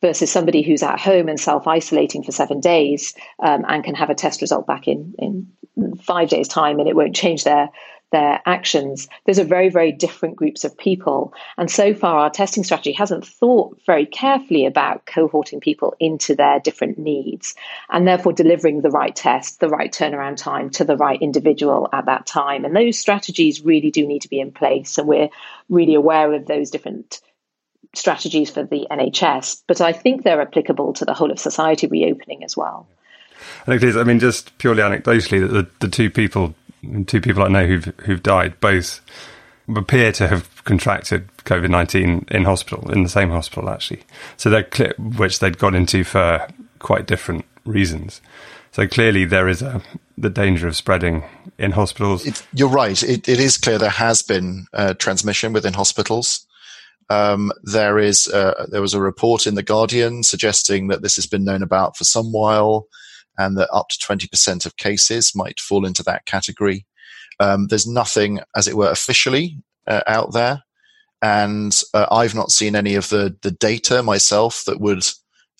versus 0.00 0.30
somebody 0.30 0.62
who's 0.62 0.82
at 0.82 1.00
home 1.00 1.28
and 1.28 1.40
self 1.40 1.66
isolating 1.66 2.22
for 2.22 2.32
seven 2.32 2.60
days 2.60 3.14
um, 3.40 3.64
and 3.66 3.82
can 3.82 3.94
have 3.94 4.10
a 4.10 4.14
test 4.14 4.40
result 4.40 4.66
back 4.66 4.86
in, 4.86 5.14
in 5.18 5.96
five 5.96 6.28
days' 6.28 6.48
time 6.48 6.78
and 6.78 6.88
it 6.88 6.94
won't 6.94 7.14
change 7.14 7.44
their 7.44 7.70
their 8.12 8.40
actions. 8.46 9.08
Those 9.26 9.38
are 9.38 9.44
very, 9.44 9.68
very 9.68 9.90
different 9.90 10.36
groups 10.36 10.64
of 10.64 10.78
people. 10.78 11.34
And 11.58 11.70
so 11.70 11.94
far, 11.94 12.18
our 12.18 12.30
testing 12.30 12.62
strategy 12.62 12.92
hasn't 12.92 13.26
thought 13.26 13.78
very 13.84 14.06
carefully 14.06 14.66
about 14.66 15.06
cohorting 15.06 15.60
people 15.60 15.96
into 15.98 16.36
their 16.36 16.60
different 16.60 16.98
needs 16.98 17.54
and 17.90 18.06
therefore 18.06 18.32
delivering 18.32 18.82
the 18.82 18.90
right 18.90 19.14
test, 19.14 19.58
the 19.58 19.68
right 19.68 19.92
turnaround 19.92 20.36
time 20.36 20.70
to 20.70 20.84
the 20.84 20.96
right 20.96 21.20
individual 21.20 21.88
at 21.92 22.06
that 22.06 22.26
time. 22.26 22.64
And 22.64 22.76
those 22.76 22.98
strategies 22.98 23.64
really 23.64 23.90
do 23.90 24.06
need 24.06 24.22
to 24.22 24.28
be 24.28 24.40
in 24.40 24.52
place. 24.52 24.98
And 24.98 25.08
we're 25.08 25.30
really 25.68 25.94
aware 25.94 26.32
of 26.32 26.46
those 26.46 26.70
different 26.70 27.20
strategies 27.94 28.50
for 28.50 28.64
the 28.64 28.86
NHS, 28.90 29.62
but 29.66 29.80
I 29.80 29.92
think 29.92 30.22
they're 30.22 30.40
applicable 30.40 30.94
to 30.94 31.04
the 31.04 31.14
whole 31.14 31.30
of 31.30 31.38
society 31.38 31.86
reopening 31.86 32.42
as 32.44 32.56
well. 32.56 32.86
Think 33.66 33.82
it 33.82 33.88
is. 33.90 33.96
I 33.96 34.04
mean, 34.04 34.18
just 34.18 34.56
purely 34.58 34.82
anecdotally, 34.82 35.48
the, 35.48 35.68
the 35.80 35.88
two 35.88 36.10
people, 36.10 36.54
two 37.06 37.20
people 37.20 37.42
I 37.42 37.48
know 37.48 37.66
who've 37.66 37.92
who've 38.04 38.22
died, 38.22 38.60
both 38.60 39.00
appear 39.74 40.12
to 40.12 40.28
have 40.28 40.64
contracted 40.64 41.28
COVID 41.44 41.70
nineteen 41.70 42.26
in 42.30 42.44
hospital, 42.44 42.90
in 42.90 43.02
the 43.02 43.08
same 43.08 43.30
hospital 43.30 43.70
actually. 43.70 44.02
So 44.36 44.50
they're 44.50 44.94
which 44.98 45.38
they'd 45.38 45.58
got 45.58 45.74
into 45.74 46.04
for 46.04 46.46
quite 46.78 47.06
different 47.06 47.44
reasons. 47.64 48.20
So 48.72 48.86
clearly, 48.86 49.24
there 49.24 49.48
is 49.48 49.62
a 49.62 49.82
the 50.18 50.30
danger 50.30 50.68
of 50.68 50.76
spreading 50.76 51.24
in 51.58 51.72
hospitals. 51.72 52.26
It, 52.26 52.46
you're 52.52 52.68
right. 52.68 53.02
It, 53.02 53.28
it 53.28 53.40
is 53.40 53.56
clear 53.56 53.78
there 53.78 53.90
has 53.90 54.22
been 54.22 54.66
uh, 54.72 54.94
transmission 54.94 55.52
within 55.52 55.74
hospitals. 55.74 56.46
Um, 57.10 57.52
there 57.62 57.98
is 57.98 58.28
uh, 58.28 58.66
there 58.70 58.80
was 58.80 58.94
a 58.94 59.00
report 59.00 59.46
in 59.46 59.54
the 59.54 59.62
Guardian 59.62 60.22
suggesting 60.22 60.88
that 60.88 61.02
this 61.02 61.16
has 61.16 61.26
been 61.26 61.44
known 61.44 61.62
about 61.62 61.96
for 61.96 62.04
some 62.04 62.32
while, 62.32 62.86
and 63.38 63.56
that 63.56 63.68
up 63.72 63.88
to 63.88 63.98
twenty 63.98 64.28
percent 64.28 64.66
of 64.66 64.76
cases 64.76 65.34
might 65.34 65.60
fall 65.60 65.86
into 65.86 66.02
that 66.02 66.26
category. 66.26 66.86
Um, 67.40 67.66
there's 67.68 67.86
nothing, 67.86 68.40
as 68.54 68.68
it 68.68 68.76
were, 68.76 68.90
officially 68.90 69.58
uh, 69.86 70.02
out 70.06 70.32
there, 70.32 70.62
and 71.20 71.80
uh, 71.94 72.06
I've 72.10 72.34
not 72.34 72.50
seen 72.50 72.76
any 72.76 72.94
of 72.94 73.08
the 73.08 73.36
the 73.42 73.50
data 73.50 74.02
myself 74.02 74.64
that 74.66 74.80
would, 74.80 75.04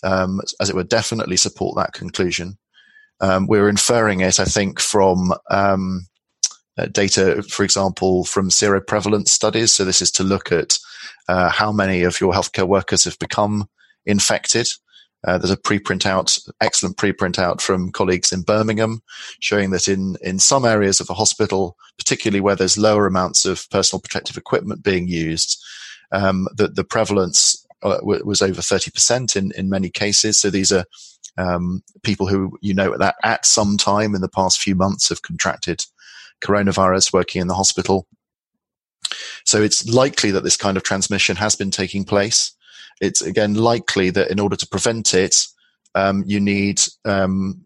um, 0.03 0.39
as 0.59 0.69
it 0.69 0.75
were, 0.75 0.83
definitely 0.83 1.37
support 1.37 1.75
that 1.75 1.93
conclusion. 1.93 2.57
Um, 3.19 3.47
we're 3.47 3.69
inferring 3.69 4.21
it, 4.21 4.39
I 4.39 4.45
think, 4.45 4.79
from 4.79 5.33
um, 5.49 6.07
uh, 6.77 6.87
data, 6.87 7.43
for 7.43 7.63
example, 7.63 8.25
from 8.25 8.49
seroprevalence 8.49 9.29
studies. 9.29 9.71
So 9.71 9.85
this 9.85 10.01
is 10.01 10.11
to 10.11 10.23
look 10.23 10.51
at 10.51 10.77
uh, 11.29 11.49
how 11.49 11.71
many 11.71 12.03
of 12.03 12.19
your 12.19 12.33
healthcare 12.33 12.67
workers 12.67 13.05
have 13.05 13.17
become 13.19 13.69
infected. 14.05 14.67
Uh, 15.25 15.37
there's 15.37 15.51
a 15.51 15.57
preprint 15.57 16.05
out, 16.05 16.37
excellent 16.59 16.97
preprint 16.97 17.39
out 17.39 17.61
from 17.61 17.91
colleagues 17.91 18.31
in 18.31 18.41
Birmingham, 18.41 19.01
showing 19.39 19.71
that 19.71 19.87
in 19.87 20.17
in 20.21 20.39
some 20.39 20.65
areas 20.65 20.99
of 20.99 21.07
the 21.07 21.13
hospital, 21.13 21.77
particularly 21.97 22.41
where 22.41 22.55
there's 22.55 22.77
lower 22.77 23.07
amounts 23.07 23.45
of 23.45 23.69
personal 23.69 24.01
protective 24.01 24.37
equipment 24.37 24.83
being 24.83 25.07
used, 25.07 25.63
um, 26.11 26.47
that 26.57 26.75
the 26.75 26.83
prevalence 26.83 27.65
uh, 27.83 27.99
was 28.01 28.41
over 28.41 28.61
30% 28.61 29.35
in 29.35 29.51
in 29.53 29.69
many 29.69 29.89
cases. 29.89 30.39
So 30.39 30.49
these 30.49 30.71
are 30.71 30.85
um, 31.37 31.83
people 32.03 32.27
who 32.27 32.57
you 32.61 32.73
know 32.73 32.97
that 32.97 33.15
at 33.23 33.45
some 33.45 33.77
time 33.77 34.15
in 34.15 34.21
the 34.21 34.29
past 34.29 34.61
few 34.61 34.75
months 34.75 35.09
have 35.09 35.21
contracted 35.21 35.85
coronavirus 36.43 37.13
working 37.13 37.41
in 37.41 37.47
the 37.47 37.55
hospital. 37.55 38.07
So 39.45 39.61
it's 39.61 39.87
likely 39.87 40.31
that 40.31 40.43
this 40.43 40.57
kind 40.57 40.77
of 40.77 40.83
transmission 40.83 41.35
has 41.37 41.55
been 41.55 41.71
taking 41.71 42.03
place. 42.03 42.51
It's 43.01 43.21
again 43.21 43.55
likely 43.55 44.09
that 44.11 44.31
in 44.31 44.39
order 44.39 44.55
to 44.55 44.67
prevent 44.67 45.13
it, 45.13 45.45
um, 45.95 46.23
you 46.25 46.39
need 46.39 46.81
um, 47.05 47.65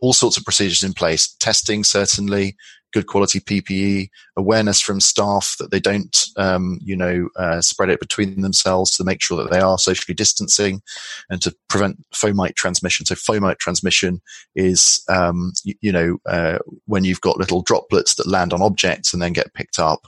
all 0.00 0.12
sorts 0.12 0.36
of 0.36 0.44
procedures 0.44 0.82
in 0.82 0.92
place. 0.92 1.34
Testing, 1.38 1.84
certainly, 1.84 2.56
good 2.92 3.06
quality 3.06 3.40
PPE, 3.40 4.08
awareness 4.36 4.80
from 4.80 5.00
staff 5.00 5.56
that 5.58 5.70
they 5.70 5.80
don't, 5.80 6.26
um, 6.36 6.78
you 6.82 6.96
know, 6.96 7.28
uh, 7.36 7.60
spread 7.60 7.90
it 7.90 8.00
between 8.00 8.40
themselves 8.40 8.96
to 8.96 9.04
make 9.04 9.20
sure 9.20 9.36
that 9.36 9.50
they 9.50 9.60
are 9.60 9.78
socially 9.78 10.14
distancing 10.14 10.80
and 11.28 11.42
to 11.42 11.54
prevent 11.68 12.02
fomite 12.14 12.54
transmission. 12.54 13.04
So 13.04 13.14
fomite 13.14 13.58
transmission 13.58 14.22
is, 14.54 15.02
um, 15.08 15.52
you, 15.64 15.74
you, 15.80 15.92
know, 15.92 16.18
uh, 16.26 16.58
when 16.86 17.04
you've 17.04 17.20
got 17.20 17.38
little 17.38 17.62
droplets 17.62 18.14
that 18.14 18.26
land 18.26 18.52
on 18.52 18.62
objects 18.62 19.12
and 19.12 19.20
then 19.20 19.32
get 19.32 19.54
picked 19.54 19.78
up. 19.78 20.06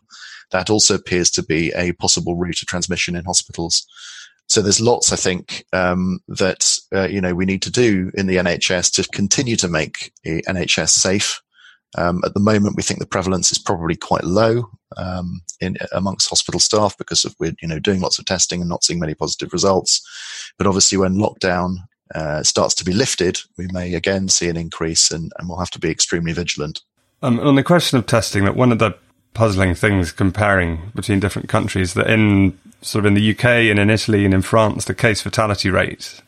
that 0.50 0.70
also 0.70 0.94
appears 0.94 1.30
to 1.30 1.42
be 1.42 1.70
a 1.72 1.92
possible 1.92 2.36
route 2.36 2.62
of 2.62 2.68
transmission 2.68 3.14
in 3.14 3.24
hospitals. 3.26 3.86
So 4.48 4.62
there's 4.62 4.80
lots, 4.80 5.12
I 5.12 5.16
think, 5.16 5.64
um, 5.72 6.20
that 6.28 6.78
uh, 6.94 7.06
you 7.06 7.20
know 7.20 7.34
we 7.34 7.44
need 7.44 7.62
to 7.62 7.70
do 7.70 8.10
in 8.14 8.26
the 8.26 8.36
NHS 8.36 8.92
to 8.94 9.08
continue 9.10 9.56
to 9.56 9.68
make 9.68 10.12
the 10.24 10.42
NHS 10.42 10.90
safe. 10.90 11.42
Um, 11.96 12.20
at 12.24 12.34
the 12.34 12.40
moment, 12.40 12.76
we 12.76 12.82
think 12.82 13.00
the 13.00 13.06
prevalence 13.06 13.50
is 13.52 13.58
probably 13.58 13.96
quite 13.96 14.24
low 14.24 14.70
um, 14.96 15.40
in 15.60 15.76
amongst 15.92 16.28
hospital 16.28 16.60
staff 16.60 16.96
because 16.98 17.24
of 17.24 17.34
we're 17.38 17.54
you 17.60 17.68
know 17.68 17.78
doing 17.78 18.00
lots 18.00 18.18
of 18.18 18.24
testing 18.24 18.60
and 18.60 18.68
not 18.68 18.84
seeing 18.84 19.00
many 19.00 19.14
positive 19.14 19.52
results. 19.52 20.02
But 20.56 20.66
obviously, 20.66 20.96
when 20.96 21.16
lockdown 21.16 21.76
uh, 22.14 22.42
starts 22.42 22.74
to 22.76 22.84
be 22.84 22.92
lifted, 22.92 23.38
we 23.58 23.68
may 23.72 23.94
again 23.94 24.28
see 24.28 24.48
an 24.48 24.56
increase, 24.56 25.10
and, 25.10 25.30
and 25.38 25.48
we'll 25.48 25.58
have 25.58 25.70
to 25.72 25.78
be 25.78 25.90
extremely 25.90 26.32
vigilant. 26.32 26.80
Um, 27.22 27.38
on 27.40 27.56
the 27.56 27.62
question 27.62 27.98
of 27.98 28.06
testing, 28.06 28.44
that 28.44 28.56
one 28.56 28.72
of 28.72 28.78
the 28.78 28.96
puzzling 29.34 29.74
things 29.74 30.10
comparing 30.10 30.90
between 30.94 31.20
different 31.20 31.48
countries 31.48 31.94
that 31.94 32.08
in 32.08 32.58
sort 32.80 33.04
of 33.04 33.08
in 33.08 33.14
the 33.14 33.30
UK 33.30 33.44
and 33.44 33.78
in 33.78 33.90
Italy 33.90 34.24
and 34.24 34.34
in 34.34 34.42
France, 34.42 34.84
the 34.84 34.94
case 34.94 35.20
fatality 35.20 35.70
rate 35.70 36.20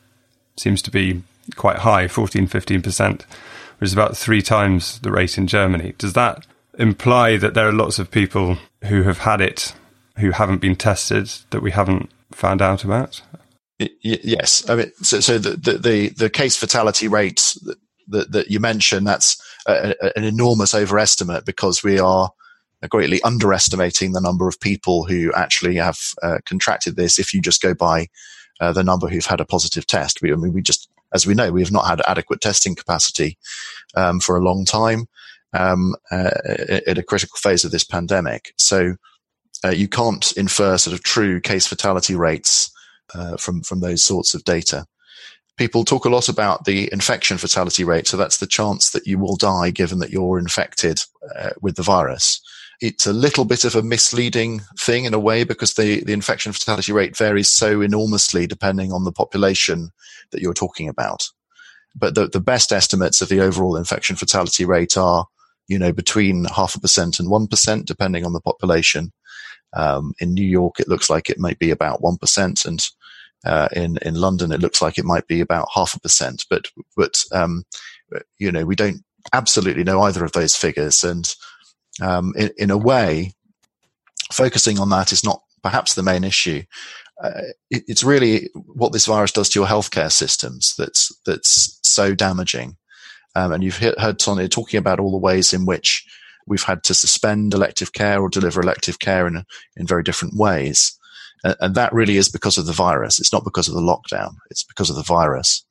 seems 0.56 0.82
to 0.82 0.90
be 0.90 1.22
quite 1.56 1.78
high, 1.78 2.08
14, 2.08 2.48
15%, 2.48 3.12
which 3.12 3.88
is 3.88 3.92
about 3.92 4.16
three 4.16 4.42
times 4.42 4.98
the 5.00 5.10
rate 5.10 5.38
in 5.38 5.46
Germany. 5.46 5.94
Does 5.98 6.12
that 6.14 6.46
imply 6.78 7.36
that 7.36 7.54
there 7.54 7.68
are 7.68 7.72
lots 7.72 7.98
of 7.98 8.10
people 8.10 8.58
who 8.84 9.02
have 9.02 9.18
had 9.18 9.40
it 9.40 9.74
who 10.18 10.30
haven't 10.30 10.58
been 10.58 10.76
tested 10.76 11.30
that 11.50 11.62
we 11.62 11.70
haven't 11.70 12.10
found 12.32 12.60
out 12.62 12.84
about? 12.84 13.22
Yes, 14.02 14.68
I 14.68 14.74
mean, 14.74 14.92
so, 15.02 15.20
so 15.20 15.38
the, 15.38 15.78
the, 15.78 16.08
the 16.10 16.30
case 16.30 16.56
fatality 16.56 17.08
rate 17.08 17.56
that, 18.08 18.30
that, 18.32 18.50
you 18.50 18.60
mentioned 18.60 19.06
that's 19.06 19.40
a, 19.66 19.94
an 20.16 20.24
enormous 20.24 20.74
overestimate 20.74 21.46
because 21.46 21.82
we 21.82 21.98
are 21.98 22.30
greatly 22.88 23.22
underestimating 23.22 24.12
the 24.12 24.20
number 24.20 24.48
of 24.48 24.60
people 24.60 25.04
who 25.04 25.32
actually 25.34 25.76
have 25.76 25.98
uh, 26.22 26.38
contracted 26.46 26.96
this. 26.96 27.18
If 27.18 27.34
you 27.34 27.40
just 27.40 27.62
go 27.62 27.74
by 27.74 28.08
uh, 28.60 28.72
the 28.72 28.84
number 28.84 29.08
who've 29.08 29.26
had 29.26 29.40
a 29.40 29.44
positive 29.46 29.86
test, 29.86 30.22
we, 30.22 30.32
I 30.32 30.36
mean, 30.36 30.52
we 30.52 30.62
just, 30.62 30.88
as 31.12 31.26
we 31.26 31.34
know, 31.34 31.52
we 31.52 31.62
have 31.62 31.72
not 31.72 31.86
had 31.86 32.00
adequate 32.06 32.40
testing 32.40 32.74
capacity 32.74 33.36
um, 33.94 34.20
for 34.20 34.36
a 34.36 34.42
long 34.42 34.64
time 34.64 35.06
um, 35.52 35.94
uh, 36.10 36.30
at 36.86 36.98
a 36.98 37.02
critical 37.02 37.36
phase 37.36 37.64
of 37.64 37.70
this 37.70 37.84
pandemic. 37.84 38.54
So 38.56 38.96
uh, 39.64 39.70
you 39.70 39.88
can't 39.88 40.32
infer 40.32 40.78
sort 40.78 40.94
of 40.94 41.02
true 41.02 41.40
case 41.40 41.66
fatality 41.66 42.14
rates 42.14 42.70
uh, 43.14 43.36
from 43.36 43.62
from 43.62 43.80
those 43.80 44.04
sorts 44.04 44.34
of 44.34 44.44
data. 44.44 44.86
People 45.56 45.84
talk 45.84 46.06
a 46.06 46.10
lot 46.10 46.28
about 46.28 46.64
the 46.64 46.88
infection 46.92 47.36
fatality 47.36 47.84
rate, 47.84 48.06
so 48.06 48.16
that's 48.16 48.38
the 48.38 48.46
chance 48.46 48.90
that 48.90 49.06
you 49.06 49.18
will 49.18 49.36
die 49.36 49.70
given 49.70 49.98
that 49.98 50.10
you're 50.10 50.38
infected 50.38 51.02
uh, 51.36 51.50
with 51.60 51.76
the 51.76 51.82
virus. 51.82 52.40
It's 52.80 53.06
a 53.06 53.12
little 53.12 53.44
bit 53.44 53.64
of 53.64 53.74
a 53.74 53.82
misleading 53.82 54.62
thing 54.78 55.04
in 55.04 55.14
a 55.14 55.18
way 55.18 55.44
because 55.44 55.74
the, 55.74 56.02
the 56.02 56.12
infection 56.12 56.52
fatality 56.52 56.92
rate 56.92 57.16
varies 57.16 57.50
so 57.50 57.82
enormously 57.82 58.46
depending 58.46 58.92
on 58.92 59.04
the 59.04 59.12
population 59.12 59.90
that 60.30 60.40
you're 60.40 60.54
talking 60.54 60.88
about. 60.88 61.22
But 61.94 62.14
the, 62.14 62.28
the 62.28 62.40
best 62.40 62.72
estimates 62.72 63.20
of 63.20 63.28
the 63.28 63.40
overall 63.40 63.76
infection 63.76 64.16
fatality 64.16 64.64
rate 64.64 64.96
are, 64.96 65.26
you 65.68 65.78
know, 65.78 65.92
between 65.92 66.44
half 66.44 66.74
a 66.74 66.80
percent 66.80 67.20
and 67.20 67.28
one 67.28 67.48
percent, 67.48 67.86
depending 67.86 68.24
on 68.24 68.32
the 68.32 68.40
population. 68.40 69.12
Um, 69.72 70.14
in 70.18 70.34
New 70.34 70.46
York, 70.46 70.80
it 70.80 70.88
looks 70.88 71.10
like 71.10 71.30
it 71.30 71.38
might 71.38 71.58
be 71.58 71.70
about 71.70 72.02
one 72.02 72.16
percent, 72.16 72.64
and 72.64 72.84
uh, 73.44 73.68
in 73.72 73.98
in 74.02 74.14
London, 74.14 74.52
it 74.52 74.60
looks 74.60 74.82
like 74.82 74.98
it 74.98 75.04
might 75.04 75.26
be 75.26 75.40
about 75.40 75.68
half 75.74 75.94
a 75.94 76.00
percent. 76.00 76.44
But 76.50 76.66
but 76.96 77.22
um, 77.32 77.64
you 78.38 78.50
know, 78.50 78.64
we 78.64 78.74
don't 78.74 79.02
absolutely 79.32 79.84
know 79.84 80.02
either 80.02 80.24
of 80.24 80.32
those 80.32 80.56
figures, 80.56 81.04
and 81.04 81.28
um, 82.00 82.32
in, 82.36 82.50
in, 82.56 82.70
a 82.70 82.78
way, 82.78 83.32
focusing 84.32 84.78
on 84.78 84.90
that 84.90 85.12
is 85.12 85.24
not 85.24 85.42
perhaps 85.62 85.94
the 85.94 86.02
main 86.02 86.24
issue. 86.24 86.62
Uh, 87.22 87.30
it, 87.70 87.84
it's 87.86 88.04
really 88.04 88.48
what 88.54 88.92
this 88.92 89.06
virus 89.06 89.32
does 89.32 89.48
to 89.50 89.60
your 89.60 89.68
healthcare 89.68 90.10
systems 90.10 90.74
that's 90.78 91.14
that's 91.26 91.78
so 91.82 92.14
damaging. 92.14 92.76
Um, 93.36 93.52
and 93.52 93.62
you've 93.62 93.78
heard 93.78 94.20
Sonia 94.20 94.48
talking 94.48 94.78
about 94.78 94.98
all 94.98 95.12
the 95.12 95.18
ways 95.18 95.52
in 95.52 95.64
which 95.64 96.04
we've 96.46 96.62
had 96.62 96.82
to 96.84 96.94
suspend 96.94 97.54
elective 97.54 97.92
care 97.92 98.20
or 98.20 98.28
deliver 98.28 98.60
elective 98.60 98.98
care 98.98 99.26
in 99.26 99.44
in 99.76 99.86
very 99.86 100.02
different 100.02 100.36
ways, 100.36 100.98
and, 101.44 101.56
and 101.60 101.74
that 101.74 101.92
really 101.92 102.16
is 102.16 102.28
because 102.28 102.58
of 102.58 102.66
the 102.66 102.72
virus. 102.72 103.20
It's 103.20 103.32
not 103.32 103.44
because 103.44 103.68
of 103.68 103.74
the 103.74 103.80
lockdown. 103.80 104.34
It's 104.50 104.64
because 104.64 104.90
of 104.90 104.96
the 104.96 105.02
virus. 105.02 105.64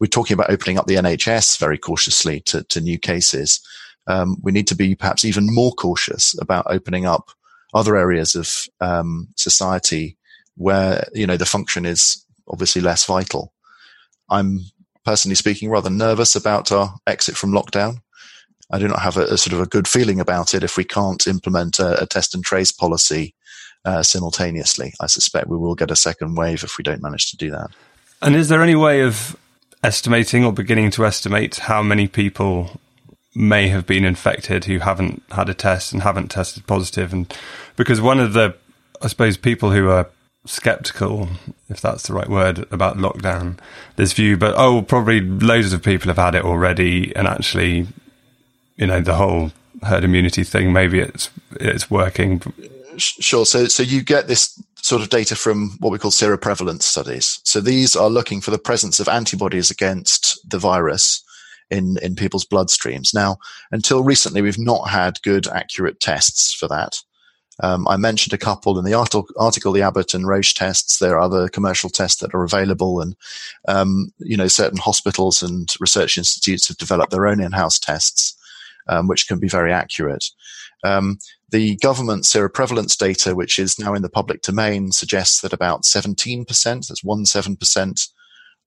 We're 0.00 0.06
talking 0.06 0.34
about 0.34 0.50
opening 0.50 0.78
up 0.78 0.86
the 0.86 0.94
NHS 0.94 1.58
very 1.58 1.76
cautiously 1.76 2.40
to, 2.42 2.62
to 2.64 2.80
new 2.80 2.98
cases 2.98 3.60
um, 4.08 4.36
we 4.42 4.52
need 4.52 4.66
to 4.68 4.74
be 4.74 4.94
perhaps 4.94 5.24
even 5.24 5.46
more 5.46 5.72
cautious 5.72 6.34
about 6.40 6.66
opening 6.68 7.06
up 7.06 7.30
other 7.74 7.96
areas 7.96 8.34
of 8.34 8.50
um, 8.80 9.28
society 9.36 10.16
where 10.56 11.06
you 11.14 11.26
know 11.26 11.36
the 11.36 11.46
function 11.46 11.86
is 11.86 12.24
obviously 12.48 12.82
less 12.82 13.04
vital. 13.04 13.52
I'm 14.30 14.60
personally 15.04 15.36
speaking 15.36 15.70
rather 15.70 15.90
nervous 15.90 16.34
about 16.34 16.72
our 16.72 16.94
exit 17.06 17.36
from 17.36 17.52
lockdown. 17.52 18.00
I 18.70 18.78
do 18.78 18.88
not 18.88 19.00
have 19.00 19.16
a, 19.16 19.22
a 19.22 19.38
sort 19.38 19.54
of 19.54 19.60
a 19.60 19.66
good 19.66 19.86
feeling 19.86 20.20
about 20.20 20.54
it 20.54 20.64
if 20.64 20.76
we 20.76 20.84
can't 20.84 21.26
implement 21.26 21.78
a, 21.78 22.02
a 22.02 22.06
test 22.06 22.34
and 22.34 22.44
trace 22.44 22.72
policy 22.72 23.34
uh, 23.84 24.02
simultaneously. 24.02 24.92
I 25.00 25.06
suspect 25.06 25.48
we 25.48 25.56
will 25.56 25.74
get 25.74 25.90
a 25.90 25.96
second 25.96 26.34
wave 26.34 26.64
if 26.64 26.76
we 26.76 26.82
don't 26.82 27.02
manage 27.02 27.30
to 27.30 27.36
do 27.36 27.50
that. 27.50 27.70
And 28.20 28.34
is 28.34 28.48
there 28.48 28.62
any 28.62 28.74
way 28.74 29.02
of 29.02 29.36
estimating 29.82 30.44
or 30.44 30.52
beginning 30.52 30.90
to 30.92 31.06
estimate 31.06 31.56
how 31.56 31.82
many 31.82 32.08
people 32.08 32.80
may 33.38 33.68
have 33.68 33.86
been 33.86 34.04
infected 34.04 34.64
who 34.64 34.80
haven't 34.80 35.22
had 35.30 35.48
a 35.48 35.54
test 35.54 35.92
and 35.92 36.02
haven't 36.02 36.28
tested 36.28 36.66
positive. 36.66 37.12
And 37.12 37.32
because 37.76 38.00
one 38.00 38.18
of 38.18 38.32
the 38.32 38.54
i 39.00 39.06
suppose 39.06 39.36
people 39.36 39.70
who 39.70 39.88
are 39.88 40.10
skeptical 40.44 41.28
if 41.68 41.80
that's 41.80 42.08
the 42.08 42.12
right 42.12 42.28
word 42.28 42.66
about 42.72 42.96
lockdown 42.96 43.56
this 43.96 44.12
view 44.12 44.36
but 44.36 44.54
oh 44.56 44.82
probably 44.82 45.20
loads 45.20 45.72
of 45.72 45.82
people 45.82 46.08
have 46.08 46.16
had 46.16 46.34
it 46.34 46.44
already. 46.44 47.14
And 47.14 47.28
actually 47.28 47.86
you 48.76 48.86
know 48.86 49.00
the 49.00 49.14
whole 49.14 49.52
herd 49.84 50.02
immunity 50.02 50.42
thing 50.42 50.72
maybe 50.72 50.98
it's 50.98 51.30
it's 51.52 51.88
working. 51.88 52.42
Sure. 52.96 53.46
So 53.46 53.66
so 53.66 53.84
you 53.84 54.02
get 54.02 54.26
this 54.26 54.60
sort 54.82 55.02
of 55.02 55.10
data 55.10 55.36
from 55.36 55.76
what 55.78 55.92
we 55.92 55.98
call 55.98 56.10
seroprevalence 56.10 56.82
studies. 56.82 57.40
So 57.44 57.60
these 57.60 57.94
are 57.94 58.10
looking 58.10 58.40
for 58.40 58.50
the 58.50 58.58
presence 58.58 58.98
of 58.98 59.08
antibodies 59.08 59.70
against 59.70 60.40
the 60.48 60.58
virus 60.58 61.22
in, 61.70 61.96
in 62.02 62.14
people's 62.14 62.46
bloodstreams. 62.46 63.14
Now, 63.14 63.38
until 63.70 64.02
recently, 64.02 64.42
we've 64.42 64.58
not 64.58 64.88
had 64.88 65.22
good, 65.22 65.46
accurate 65.48 66.00
tests 66.00 66.52
for 66.52 66.68
that. 66.68 66.96
Um, 67.60 67.88
I 67.88 67.96
mentioned 67.96 68.32
a 68.32 68.38
couple 68.38 68.78
in 68.78 68.84
the 68.84 68.94
article, 68.94 69.72
the 69.72 69.82
Abbott 69.82 70.14
and 70.14 70.26
Roche 70.26 70.54
tests. 70.54 70.98
There 70.98 71.16
are 71.16 71.20
other 71.20 71.48
commercial 71.48 71.90
tests 71.90 72.20
that 72.20 72.34
are 72.34 72.44
available, 72.44 73.00
and 73.00 73.16
um, 73.66 74.12
you 74.18 74.36
know 74.36 74.46
certain 74.46 74.78
hospitals 74.78 75.42
and 75.42 75.68
research 75.80 76.16
institutes 76.16 76.68
have 76.68 76.76
developed 76.76 77.10
their 77.10 77.26
own 77.26 77.40
in-house 77.40 77.80
tests, 77.80 78.36
um, 78.86 79.08
which 79.08 79.26
can 79.26 79.40
be 79.40 79.48
very 79.48 79.72
accurate. 79.72 80.24
Um, 80.84 81.18
the 81.50 81.76
government 81.76 82.24
seroprevalence 82.24 82.96
data, 82.96 83.34
which 83.34 83.58
is 83.58 83.78
now 83.78 83.94
in 83.94 84.02
the 84.02 84.08
public 84.08 84.42
domain, 84.42 84.92
suggests 84.92 85.40
that 85.40 85.52
about 85.52 85.82
17%, 85.82 86.46
that's 86.86 87.02
one 87.02 87.24
seven 87.24 87.56
percent 87.56 88.02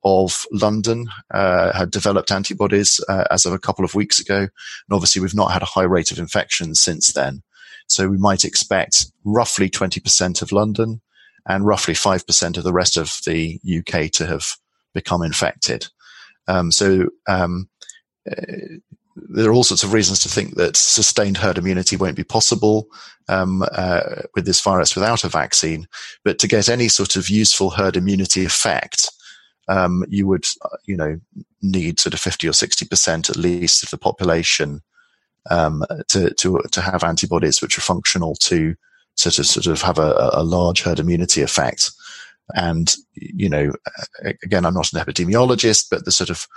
of 0.04 0.46
London 0.52 1.08
uh, 1.34 1.74
had 1.74 1.92
developed 1.92 2.32
antibodies 2.32 3.00
uh, 3.08 3.26
as 3.30 3.46
of 3.46 3.54
a 3.54 3.60
couple 3.60 3.86
of 3.86 3.96
weeks 3.96 4.20
ago. 4.20 4.40
And 4.40 4.50
obviously, 4.92 5.22
we've 5.22 5.36
not 5.36 5.52
had 5.52 5.62
a 5.62 5.66
high 5.66 5.84
rate 5.84 6.12
of 6.12 6.20
infection 6.20 6.76
since 6.76 7.14
then. 7.14 7.44
So 7.88 8.08
we 8.08 8.18
might 8.18 8.46
expect 8.46 9.08
roughly 9.26 9.70
20% 9.70 10.42
of 10.42 10.52
London 10.52 11.02
and 11.46 11.66
roughly 11.66 11.94
5% 11.94 12.58
of 12.58 12.64
the 12.64 12.74
rest 12.74 12.98
of 12.98 13.20
the 13.26 13.60
UK 13.66 14.12
to 14.12 14.28
have 14.28 14.56
become 14.94 15.22
infected. 15.24 15.88
Um, 16.48 16.72
so 16.72 17.10
um, 17.28 17.70
uh, 18.30 18.80
there 19.16 19.50
are 19.50 19.54
all 19.54 19.64
sorts 19.64 19.84
of 19.84 19.94
reasons 19.94 20.20
to 20.22 20.30
think 20.30 20.56
that 20.56 20.78
sustained 20.78 21.38
herd 21.38 21.58
immunity 21.58 21.96
won't 21.96 22.16
be 22.16 22.24
possible 22.24 22.88
um, 23.28 23.64
uh, 23.72 24.22
with 24.36 24.46
this 24.46 24.62
virus 24.62 24.96
without 24.96 25.24
a 25.24 25.30
vaccine. 25.30 25.88
But 26.24 26.40
to 26.40 26.48
get 26.48 26.70
any 26.70 26.88
sort 26.88 27.16
of 27.16 27.30
useful 27.30 27.72
herd 27.72 27.98
immunity 27.98 28.46
effect, 28.46 29.10
um, 29.68 30.04
you 30.08 30.28
would, 30.28 30.46
you 30.86 30.96
know, 30.96 31.20
need 31.62 32.00
sort 32.00 32.14
of 32.14 32.20
50 32.20 32.48
or 32.48 32.52
60% 32.52 33.30
at 33.30 33.36
least 33.36 33.84
of 33.84 33.90
the 33.90 33.98
population 33.98 34.82
um, 35.50 35.84
to, 36.10 36.34
to, 36.36 36.60
to 36.72 36.82
have 36.82 37.04
antibodies 37.04 37.62
which 37.62 37.78
are 37.78 37.82
functional 37.82 38.36
to, 38.36 38.76
to, 39.18 39.32
to 39.32 39.44
sort 39.44 39.68
of 39.68 39.82
have 39.82 40.00
a, 40.00 40.32
a 40.34 40.44
large 40.44 40.82
herd 40.82 41.00
immunity 41.00 41.42
effect. 41.42 41.92
And, 42.54 42.94
you 43.14 43.50
know, 43.50 43.72
again, 44.44 44.66
I'm 44.66 44.74
not 44.74 44.92
an 44.94 45.00
epidemiologist, 45.00 45.88
but 45.90 46.06
the 46.06 46.12
sort 46.12 46.30
of 46.30 46.48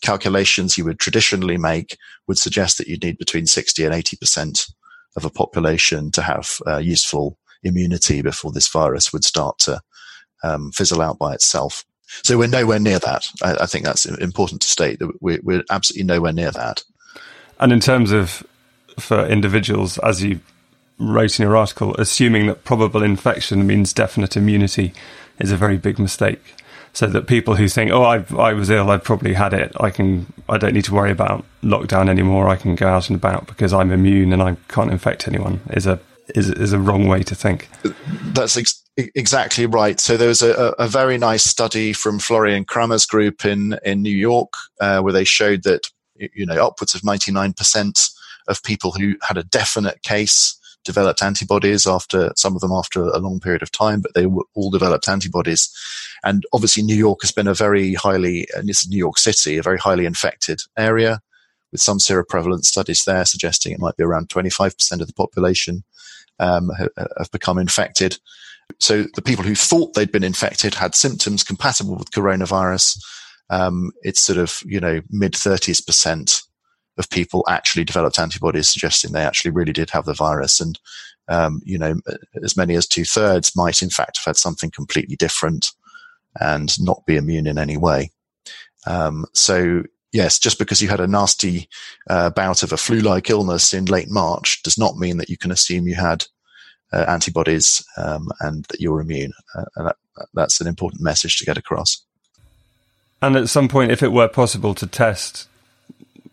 calculations 0.00 0.78
you 0.78 0.84
would 0.84 1.00
traditionally 1.00 1.56
make 1.56 1.96
would 2.26 2.38
suggest 2.38 2.78
that 2.78 2.86
you'd 2.86 3.02
need 3.02 3.18
between 3.18 3.46
60 3.46 3.84
and 3.84 3.94
80% 3.94 4.70
of 5.16 5.24
a 5.24 5.30
population 5.30 6.10
to 6.12 6.22
have 6.22 6.58
uh, 6.66 6.78
useful 6.78 7.36
immunity 7.62 8.22
before 8.22 8.52
this 8.52 8.68
virus 8.68 9.12
would 9.12 9.24
start 9.24 9.58
to 9.58 9.80
um, 10.42 10.70
fizzle 10.72 11.02
out 11.02 11.18
by 11.18 11.34
itself. 11.34 11.84
So 12.22 12.38
we're 12.38 12.48
nowhere 12.48 12.78
near 12.78 12.98
that. 12.98 13.26
I, 13.42 13.56
I 13.62 13.66
think 13.66 13.84
that's 13.84 14.06
important 14.06 14.62
to 14.62 14.68
state 14.68 14.98
that 14.98 15.22
we're, 15.22 15.40
we're 15.42 15.64
absolutely 15.70 16.04
nowhere 16.04 16.32
near 16.32 16.50
that. 16.50 16.82
And 17.58 17.72
in 17.72 17.80
terms 17.80 18.10
of 18.12 18.44
for 18.98 19.26
individuals, 19.26 19.98
as 19.98 20.22
you 20.22 20.40
wrote 20.98 21.38
in 21.38 21.44
your 21.44 21.56
article, 21.56 21.94
assuming 21.96 22.46
that 22.46 22.64
probable 22.64 23.02
infection 23.02 23.66
means 23.66 23.92
definite 23.92 24.36
immunity 24.36 24.92
is 25.38 25.50
a 25.50 25.56
very 25.56 25.76
big 25.76 25.98
mistake. 25.98 26.54
So 26.92 27.06
that 27.06 27.28
people 27.28 27.54
who 27.54 27.68
think, 27.68 27.92
"Oh, 27.92 28.02
I, 28.02 28.24
I 28.36 28.52
was 28.52 28.68
ill, 28.68 28.90
I 28.90 28.98
probably 28.98 29.34
had 29.34 29.52
it. 29.52 29.70
I 29.78 29.90
can, 29.90 30.26
I 30.48 30.58
don't 30.58 30.74
need 30.74 30.86
to 30.86 30.94
worry 30.94 31.12
about 31.12 31.44
lockdown 31.62 32.08
anymore. 32.08 32.48
I 32.48 32.56
can 32.56 32.74
go 32.74 32.88
out 32.88 33.08
and 33.08 33.16
about 33.16 33.46
because 33.46 33.72
I'm 33.72 33.92
immune 33.92 34.32
and 34.32 34.42
I 34.42 34.56
can't 34.66 34.90
infect 34.90 35.28
anyone," 35.28 35.60
is 35.70 35.86
a 35.86 36.00
is 36.34 36.50
is 36.50 36.72
a 36.72 36.80
wrong 36.80 37.06
way 37.06 37.22
to 37.22 37.36
think. 37.36 37.68
That's 38.34 38.56
ex- 38.56 38.82
exactly 39.14 39.66
right. 39.66 40.00
So 40.00 40.16
there 40.16 40.28
was 40.28 40.42
a, 40.42 40.74
a, 40.78 40.88
very 40.88 41.18
nice 41.18 41.44
study 41.44 41.92
from 41.92 42.18
Florian 42.18 42.64
Krammer's 42.64 43.06
group 43.06 43.44
in 43.44 43.78
in 43.84 44.02
New 44.02 44.16
York 44.16 44.52
uh, 44.80 45.00
where 45.00 45.12
they 45.12 45.24
showed 45.24 45.62
that 45.64 45.88
you 46.16 46.46
know 46.46 46.66
upwards 46.66 46.94
of 46.94 47.04
ninety 47.04 47.32
nine 47.32 47.52
percent 47.52 48.10
of 48.48 48.62
people 48.62 48.92
who 48.92 49.16
had 49.22 49.36
a 49.36 49.44
definite 49.44 50.02
case 50.02 50.56
developed 50.84 51.22
antibodies 51.22 51.86
after 51.86 52.32
some 52.36 52.54
of 52.54 52.60
them 52.60 52.72
after 52.72 53.02
a 53.02 53.18
long 53.18 53.38
period 53.38 53.62
of 53.62 53.70
time, 53.70 54.00
but 54.00 54.14
they 54.14 54.26
all 54.54 54.70
developed 54.70 55.08
antibodies. 55.08 55.70
And 56.24 56.44
obviously, 56.52 56.82
New 56.82 56.96
York 56.96 57.20
has 57.22 57.32
been 57.32 57.46
a 57.46 57.54
very 57.54 57.94
highly, 57.94 58.46
and 58.54 58.68
this 58.68 58.82
is 58.82 58.88
New 58.88 58.96
York 58.96 59.18
City, 59.18 59.58
a 59.58 59.62
very 59.62 59.78
highly 59.78 60.06
infected 60.06 60.60
area 60.76 61.20
with 61.72 61.80
some 61.80 61.98
seroprevalence 61.98 62.64
studies 62.64 63.04
there 63.04 63.24
suggesting 63.24 63.72
it 63.72 63.78
might 63.78 63.96
be 63.96 64.02
around 64.02 64.28
25% 64.28 65.00
of 65.00 65.06
the 65.06 65.12
population 65.12 65.84
um, 66.38 66.70
have 66.96 67.30
become 67.30 67.58
infected. 67.58 68.18
So 68.78 69.04
the 69.14 69.22
people 69.22 69.44
who 69.44 69.54
thought 69.54 69.94
they'd 69.94 70.12
been 70.12 70.24
infected 70.24 70.74
had 70.74 70.94
symptoms 70.94 71.44
compatible 71.44 71.96
with 71.96 72.10
coronavirus. 72.10 73.02
Um, 73.50 73.90
it's 74.02 74.20
sort 74.20 74.38
of, 74.38 74.62
you 74.64 74.80
know, 74.80 75.00
mid 75.10 75.32
30s 75.32 75.84
percent 75.84 76.42
of 76.98 77.10
people 77.10 77.44
actually 77.48 77.84
developed 77.84 78.18
antibodies 78.18 78.68
suggesting 78.68 79.12
they 79.12 79.24
actually 79.24 79.50
really 79.50 79.72
did 79.72 79.90
have 79.90 80.04
the 80.04 80.14
virus. 80.14 80.60
And, 80.60 80.78
um, 81.28 81.60
you 81.64 81.78
know, 81.78 81.94
as 82.42 82.56
many 82.56 82.74
as 82.74 82.86
two 82.86 83.04
thirds 83.04 83.56
might 83.56 83.82
in 83.82 83.90
fact 83.90 84.18
have 84.18 84.24
had 84.24 84.36
something 84.36 84.70
completely 84.70 85.16
different 85.16 85.70
and 86.40 86.72
not 86.80 87.04
be 87.06 87.16
immune 87.16 87.46
in 87.46 87.58
any 87.58 87.76
way. 87.76 88.10
Um, 88.86 89.26
so 89.34 89.82
yes, 90.12 90.38
just 90.38 90.58
because 90.58 90.80
you 90.82 90.88
had 90.88 91.00
a 91.00 91.06
nasty 91.06 91.68
uh, 92.08 92.30
bout 92.30 92.62
of 92.62 92.72
a 92.72 92.76
flu-like 92.76 93.30
illness 93.30 93.72
in 93.72 93.86
late 93.86 94.10
March 94.10 94.62
does 94.62 94.78
not 94.78 94.96
mean 94.96 95.18
that 95.18 95.30
you 95.30 95.36
can 95.36 95.50
assume 95.50 95.86
you 95.86 95.94
had 95.94 96.24
uh, 96.92 97.04
antibodies 97.08 97.84
um, 97.96 98.28
and 98.40 98.64
that 98.70 98.80
you're 98.80 99.00
immune. 99.00 99.32
Uh, 99.54 99.64
and 99.76 99.86
that, 99.86 99.96
that's 100.34 100.60
an 100.60 100.66
important 100.66 101.02
message 101.02 101.36
to 101.38 101.44
get 101.44 101.58
across. 101.58 102.02
And 103.22 103.36
at 103.36 103.48
some 103.48 103.68
point, 103.68 103.92
if 103.92 104.02
it 104.02 104.12
were 104.12 104.28
possible 104.28 104.74
to 104.74 104.86
test, 104.86 105.48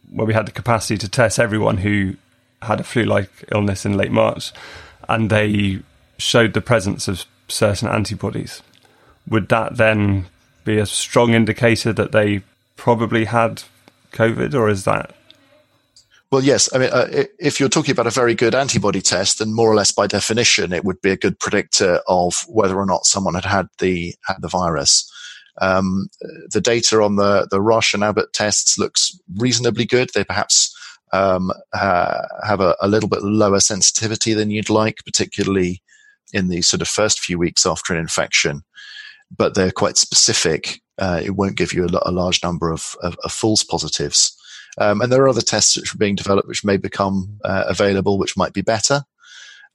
where 0.10 0.26
we 0.26 0.34
had 0.34 0.46
the 0.46 0.52
capacity 0.52 0.98
to 0.98 1.10
test 1.10 1.40
everyone 1.40 1.78
who 1.78 2.16
had 2.62 2.80
a 2.80 2.84
flu-like 2.84 3.30
illness 3.52 3.86
in 3.86 3.98
late 3.98 4.12
March, 4.12 4.52
and 5.10 5.30
they 5.30 5.82
showed 6.18 6.54
the 6.54 6.62
presence 6.62 7.08
of 7.08 7.26
certain 7.48 7.88
antibodies, 7.88 8.62
would 9.28 9.50
that 9.50 9.78
then 9.78 10.28
be 10.64 10.78
a 10.78 10.86
strong 10.86 11.34
indicator 11.34 11.94
that 11.94 12.12
they 12.12 12.42
probably 12.78 13.26
had 13.26 13.64
COVID, 14.14 14.54
or 14.54 14.70
is 14.70 14.86
that? 14.86 15.14
Well, 16.32 16.44
yes. 16.44 16.70
I 16.74 16.78
mean, 16.78 16.90
uh, 16.92 17.24
if 17.40 17.60
you're 17.60 17.70
talking 17.70 17.94
about 17.94 18.08
a 18.08 18.12
very 18.12 18.36
good 18.36 18.54
antibody 18.54 19.02
test, 19.02 19.40
then 19.40 19.54
more 19.54 19.72
or 19.72 19.76
less 19.76 19.92
by 19.92 20.08
definition, 20.08 20.74
it 20.74 20.84
would 20.84 21.02
be 21.02 21.12
a 21.12 21.18
good 21.18 21.40
predictor 21.40 22.02
of 22.08 22.34
whether 22.48 22.78
or 22.78 22.86
not 22.86 23.06
someone 23.06 23.34
had 23.34 23.46
had 23.46 23.68
the 23.80 24.14
had 24.26 24.42
the 24.42 24.50
virus. 24.50 25.10
Um, 25.62 26.10
the 26.52 26.62
data 26.62 27.02
on 27.02 27.16
the 27.16 27.48
the 27.50 27.62
Roche 27.62 27.94
and 27.94 28.04
Abbott 28.04 28.34
tests 28.34 28.78
looks 28.78 29.18
reasonably 29.38 29.86
good. 29.86 30.10
They 30.14 30.26
perhaps 30.26 30.76
um, 31.14 31.52
uh, 31.74 32.24
have 32.46 32.60
a, 32.60 32.76
a, 32.82 32.90
little 32.90 33.08
bit 33.08 33.24
lower 33.24 33.62
sensitivity 33.62 34.34
than 34.34 34.52
you'd 34.52 34.70
like, 34.70 34.98
particularly 35.06 35.82
in 36.34 36.50
the 36.50 36.62
sort 36.62 36.82
of 36.82 36.90
first 36.90 37.22
few 37.22 37.40
weeks 37.40 37.66
after 37.66 37.94
an 37.94 38.00
infection. 38.00 38.64
But 39.36 39.56
they're 39.56 39.72
quite 39.72 39.96
specific 39.96 40.82
uh, 41.00 41.22
it 41.24 41.36
won't 41.36 41.58
give 41.58 41.74
you 41.74 41.86
a, 41.86 42.10
a 42.10 42.12
large 42.12 42.44
number 42.44 42.72
of, 42.72 42.96
of, 43.02 43.18
of 43.24 43.32
false 43.32 43.64
positives. 43.64 44.36
Um, 44.78 45.02
and 45.02 45.12
there 45.12 45.24
are 45.24 45.30
other 45.30 45.42
tests 45.42 45.76
which 45.76 45.94
are 45.94 45.98
being 45.98 46.16
developed 46.16 46.48
which 46.48 46.66
may 46.66 46.78
become 46.78 47.40
uh, 47.44 47.66
available, 47.68 48.18
which 48.18 48.38
might 48.38 48.54
be 48.54 48.62
better. 48.62 49.04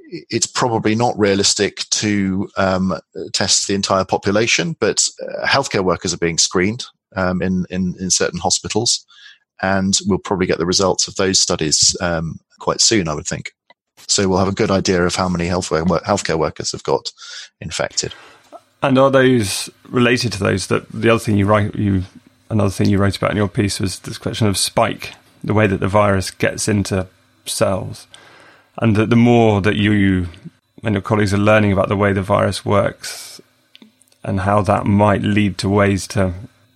It's 0.08 0.46
probably 0.46 0.94
not 0.94 1.18
realistic 1.18 1.88
to 1.90 2.48
um, 2.56 2.94
test 3.32 3.66
the 3.66 3.74
entire 3.74 4.04
population, 4.04 4.76
but 4.78 5.08
uh, 5.20 5.46
healthcare 5.46 5.84
workers 5.84 6.12
are 6.12 6.18
being 6.18 6.38
screened 6.38 6.84
um, 7.16 7.42
in, 7.42 7.64
in, 7.70 7.94
in, 7.98 8.10
certain 8.10 8.38
hospitals, 8.38 9.06
and 9.62 9.98
we'll 10.06 10.18
probably 10.18 10.46
get 10.46 10.58
the 10.58 10.66
results 10.66 11.08
of 11.08 11.16
those 11.16 11.40
studies 11.40 11.96
um, 12.00 12.40
quite 12.60 12.80
soon, 12.80 13.08
I 13.08 13.14
would 13.14 13.26
think. 13.26 13.52
So 14.06 14.28
we'll 14.28 14.38
have 14.38 14.48
a 14.48 14.52
good 14.52 14.70
idea 14.70 15.04
of 15.04 15.14
how 15.14 15.28
many 15.28 15.46
healthcare, 15.46 15.86
healthcare 16.02 16.38
workers 16.38 16.72
have 16.72 16.82
got 16.82 17.12
infected. 17.60 18.14
And 18.82 18.98
are 18.98 19.10
those 19.10 19.70
related 19.88 20.32
to 20.32 20.40
those? 20.40 20.66
That 20.66 20.88
the 20.90 21.10
other 21.10 21.20
thing 21.20 21.36
you 21.36 21.46
write, 21.46 21.74
you 21.74 22.02
another 22.52 22.70
thing 22.70 22.88
you 22.88 22.98
wrote 22.98 23.16
about 23.16 23.30
in 23.30 23.36
your 23.36 23.48
piece 23.48 23.80
was 23.80 23.98
this 24.00 24.18
question 24.18 24.46
of 24.46 24.58
spike, 24.58 25.14
the 25.42 25.54
way 25.54 25.66
that 25.66 25.80
the 25.80 25.88
virus 25.88 26.30
gets 26.30 26.68
into 26.68 27.08
cells, 27.46 28.06
and 28.76 28.94
that 28.94 29.10
the 29.10 29.16
more 29.16 29.60
that 29.62 29.76
you 29.76 30.28
and 30.84 30.94
your 30.94 31.02
colleagues 31.02 31.32
are 31.32 31.38
learning 31.38 31.72
about 31.72 31.88
the 31.88 31.96
way 31.96 32.12
the 32.12 32.22
virus 32.22 32.64
works 32.64 33.40
and 34.22 34.40
how 34.40 34.60
that 34.62 34.84
might 34.84 35.22
lead 35.22 35.58
to 35.58 35.68
ways 35.68 36.06
to 36.08 36.34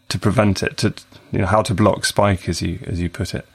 to 0.08 0.18
prevent 0.18 0.62
it, 0.62 0.76
to 0.78 0.94
you 1.30 1.40
know 1.40 1.46
how 1.46 1.62
to 1.62 1.74
block 1.74 2.04
spike, 2.06 2.48
as 2.48 2.62
you 2.62 2.78
as 2.86 3.00
you 3.00 3.10
put 3.10 3.34
it. 3.34 3.46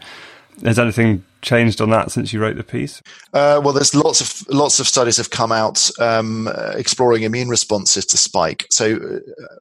Has 0.63 0.77
anything 0.77 1.25
changed 1.41 1.81
on 1.81 1.89
that 1.89 2.11
since 2.11 2.31
you 2.31 2.39
wrote 2.39 2.55
the 2.55 2.63
piece? 2.63 3.01
Uh, 3.33 3.59
well, 3.63 3.73
there's 3.73 3.95
lots 3.95 4.21
of 4.21 4.47
lots 4.47 4.79
of 4.79 4.87
studies 4.87 5.17
have 5.17 5.31
come 5.31 5.51
out 5.51 5.89
um, 5.99 6.47
exploring 6.75 7.23
immune 7.23 7.49
responses 7.49 8.05
to 8.05 8.17
spike. 8.17 8.67
So. 8.69 8.95
Uh, 8.95 9.55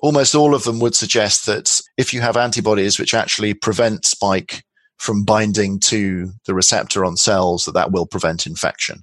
almost 0.00 0.34
all 0.34 0.54
of 0.54 0.64
them 0.64 0.80
would 0.80 0.94
suggest 0.94 1.46
that 1.46 1.80
if 1.96 2.12
you 2.12 2.20
have 2.20 2.36
antibodies 2.36 2.98
which 2.98 3.14
actually 3.14 3.54
prevent 3.54 4.04
spike 4.04 4.64
from 4.98 5.24
binding 5.24 5.80
to 5.80 6.30
the 6.46 6.54
receptor 6.54 7.04
on 7.04 7.16
cells, 7.16 7.64
that 7.64 7.72
that 7.72 7.92
will 7.92 8.06
prevent 8.06 8.46
infection. 8.46 9.02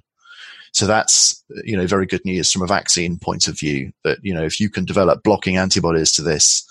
So 0.72 0.86
that's 0.86 1.42
you 1.64 1.76
know 1.76 1.86
very 1.86 2.06
good 2.06 2.24
news 2.24 2.52
from 2.52 2.62
a 2.62 2.66
vaccine 2.66 3.18
point 3.18 3.48
of 3.48 3.58
view. 3.58 3.92
That 4.04 4.18
you 4.22 4.34
know 4.34 4.44
if 4.44 4.60
you 4.60 4.70
can 4.70 4.84
develop 4.84 5.22
blocking 5.22 5.56
antibodies 5.56 6.12
to 6.12 6.22
this, 6.22 6.64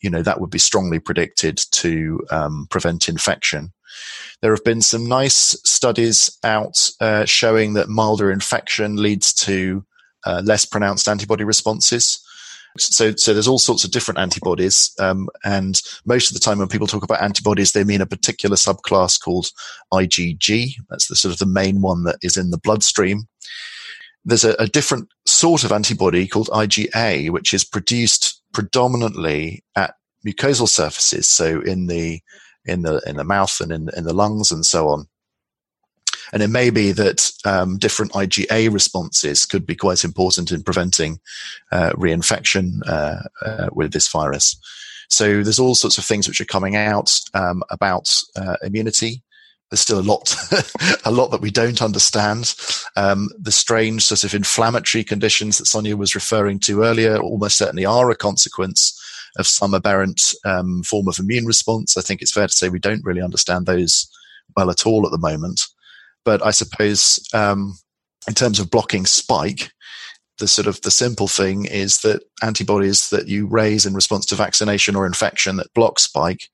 you 0.00 0.10
know 0.10 0.22
that 0.22 0.40
would 0.40 0.50
be 0.50 0.58
strongly 0.58 0.98
predicted 0.98 1.58
to 1.72 2.20
um, 2.30 2.66
prevent 2.70 3.08
infection. 3.08 3.72
There 4.42 4.52
have 4.52 4.64
been 4.64 4.82
some 4.82 5.08
nice 5.08 5.56
studies 5.64 6.38
out 6.44 6.90
uh, 7.00 7.24
showing 7.24 7.72
that 7.74 7.88
milder 7.88 8.30
infection 8.30 8.96
leads 8.96 9.32
to 9.34 9.84
uh, 10.24 10.42
less 10.44 10.64
pronounced 10.64 11.08
antibody 11.08 11.44
responses. 11.44 12.24
So, 12.80 13.14
so 13.16 13.32
there's 13.32 13.48
all 13.48 13.58
sorts 13.58 13.84
of 13.84 13.90
different 13.90 14.18
antibodies, 14.18 14.92
um, 14.98 15.28
and 15.44 15.80
most 16.04 16.30
of 16.30 16.34
the 16.34 16.40
time 16.40 16.58
when 16.58 16.68
people 16.68 16.86
talk 16.86 17.04
about 17.04 17.22
antibodies, 17.22 17.72
they 17.72 17.84
mean 17.84 18.00
a 18.00 18.06
particular 18.06 18.56
subclass 18.56 19.20
called 19.20 19.50
IgG. 19.92 20.72
That's 20.88 21.08
the 21.08 21.16
sort 21.16 21.32
of 21.32 21.38
the 21.38 21.46
main 21.46 21.80
one 21.80 22.04
that 22.04 22.18
is 22.22 22.36
in 22.36 22.50
the 22.50 22.58
bloodstream. 22.58 23.28
There's 24.24 24.44
a, 24.44 24.54
a 24.54 24.66
different 24.66 25.08
sort 25.26 25.64
of 25.64 25.72
antibody 25.72 26.26
called 26.26 26.48
IgA, 26.48 27.30
which 27.30 27.54
is 27.54 27.64
produced 27.64 28.42
predominantly 28.52 29.64
at 29.76 29.94
mucosal 30.26 30.68
surfaces, 30.68 31.28
so 31.28 31.60
in 31.60 31.86
the 31.86 32.20
in 32.64 32.82
the 32.82 33.00
in 33.06 33.16
the 33.16 33.24
mouth 33.24 33.60
and 33.60 33.72
in 33.72 33.88
in 33.96 34.04
the 34.04 34.14
lungs 34.14 34.50
and 34.52 34.64
so 34.64 34.88
on. 34.88 35.06
And 36.32 36.42
it 36.42 36.48
may 36.48 36.70
be 36.70 36.92
that 36.92 37.30
um, 37.44 37.78
different 37.78 38.12
IgA 38.12 38.72
responses 38.72 39.46
could 39.46 39.66
be 39.66 39.74
quite 39.74 40.04
important 40.04 40.52
in 40.52 40.62
preventing 40.62 41.20
uh, 41.72 41.90
reinfection 41.92 42.80
uh, 42.86 43.22
uh, 43.44 43.68
with 43.72 43.92
this 43.92 44.08
virus. 44.08 44.56
So 45.08 45.42
there's 45.42 45.58
all 45.58 45.74
sorts 45.74 45.98
of 45.98 46.04
things 46.04 46.28
which 46.28 46.40
are 46.40 46.46
coming 46.46 46.76
out 46.76 47.18
um, 47.34 47.62
about 47.70 48.14
uh, 48.36 48.56
immunity. 48.62 49.22
There's 49.70 49.80
still 49.80 49.98
a 49.98 50.00
lot, 50.00 50.34
a 51.04 51.10
lot 51.10 51.30
that 51.30 51.40
we 51.40 51.50
don't 51.50 51.82
understand. 51.82 52.54
Um, 52.96 53.28
the 53.38 53.52
strange 53.52 54.04
sort 54.04 54.24
of 54.24 54.34
inflammatory 54.34 55.04
conditions 55.04 55.58
that 55.58 55.66
Sonia 55.66 55.96
was 55.96 56.14
referring 56.14 56.58
to 56.60 56.82
earlier 56.82 57.18
almost 57.18 57.58
certainly 57.58 57.84
are 57.84 58.10
a 58.10 58.16
consequence 58.16 58.94
of 59.36 59.46
some 59.46 59.74
aberrant 59.74 60.20
um, 60.44 60.82
form 60.82 61.06
of 61.08 61.18
immune 61.18 61.46
response. 61.46 61.96
I 61.96 62.00
think 62.00 62.22
it's 62.22 62.32
fair 62.32 62.46
to 62.46 62.52
say 62.52 62.68
we 62.68 62.78
don't 62.78 63.04
really 63.04 63.22
understand 63.22 63.66
those 63.66 64.10
well 64.56 64.70
at 64.70 64.86
all 64.86 65.04
at 65.04 65.12
the 65.12 65.18
moment. 65.18 65.60
But 66.28 66.44
I 66.44 66.50
suppose 66.50 67.26
um, 67.32 67.78
in 68.28 68.34
terms 68.34 68.60
of 68.60 68.70
blocking 68.70 69.06
spike, 69.06 69.70
the 70.36 70.46
sort 70.46 70.66
of 70.66 70.78
the 70.82 70.90
simple 70.90 71.26
thing 71.26 71.64
is 71.64 72.00
that 72.00 72.22
antibodies 72.42 73.08
that 73.08 73.28
you 73.28 73.46
raise 73.46 73.86
in 73.86 73.94
response 73.94 74.26
to 74.26 74.34
vaccination 74.34 74.94
or 74.94 75.06
infection 75.06 75.56
that 75.56 75.72
block 75.72 75.98
spike 75.98 76.50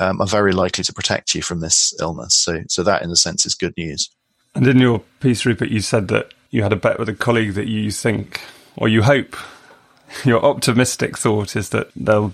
um, 0.00 0.20
are 0.20 0.26
very 0.26 0.50
likely 0.50 0.82
to 0.82 0.92
protect 0.92 1.32
you 1.32 1.42
from 1.42 1.60
this 1.60 1.94
illness. 2.00 2.34
So, 2.34 2.64
so 2.68 2.82
that 2.82 3.02
in 3.02 3.10
a 3.12 3.14
sense 3.14 3.46
is 3.46 3.54
good 3.54 3.72
news. 3.76 4.10
And 4.52 4.66
in 4.66 4.80
your 4.80 5.00
piece, 5.20 5.46
Rupert, 5.46 5.68
you 5.68 5.80
said 5.80 6.08
that 6.08 6.34
you 6.50 6.64
had 6.64 6.72
a 6.72 6.76
bet 6.76 6.98
with 6.98 7.08
a 7.08 7.14
colleague 7.14 7.54
that 7.54 7.68
you 7.68 7.92
think, 7.92 8.40
or 8.76 8.88
you 8.88 9.02
hope, 9.02 9.36
your 10.24 10.44
optimistic 10.44 11.16
thought 11.16 11.54
is 11.54 11.68
that 11.68 11.92
there 11.94 12.32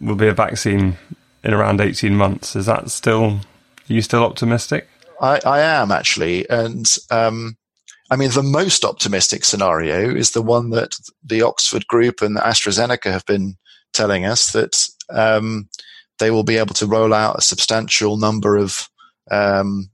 will 0.00 0.16
be 0.16 0.28
a 0.28 0.32
vaccine 0.32 0.96
in 1.44 1.52
around 1.52 1.82
18 1.82 2.16
months. 2.16 2.56
Is 2.56 2.64
that 2.64 2.90
still, 2.90 3.24
are 3.24 3.40
you 3.88 4.00
still 4.00 4.24
optimistic? 4.24 4.88
I, 5.22 5.40
I 5.46 5.60
am 5.60 5.90
actually. 5.90 6.48
And 6.50 6.86
um, 7.10 7.56
I 8.10 8.16
mean, 8.16 8.30
the 8.30 8.42
most 8.42 8.84
optimistic 8.84 9.44
scenario 9.44 10.14
is 10.14 10.32
the 10.32 10.42
one 10.42 10.70
that 10.70 10.96
the 11.24 11.42
Oxford 11.42 11.86
Group 11.86 12.20
and 12.20 12.36
AstraZeneca 12.36 13.10
have 13.10 13.24
been 13.24 13.56
telling 13.94 14.26
us 14.26 14.52
that 14.52 14.88
um, 15.10 15.68
they 16.18 16.30
will 16.30 16.42
be 16.42 16.56
able 16.56 16.74
to 16.74 16.86
roll 16.86 17.14
out 17.14 17.38
a 17.38 17.42
substantial 17.42 18.16
number 18.16 18.56
of 18.56 18.88
um, 19.30 19.90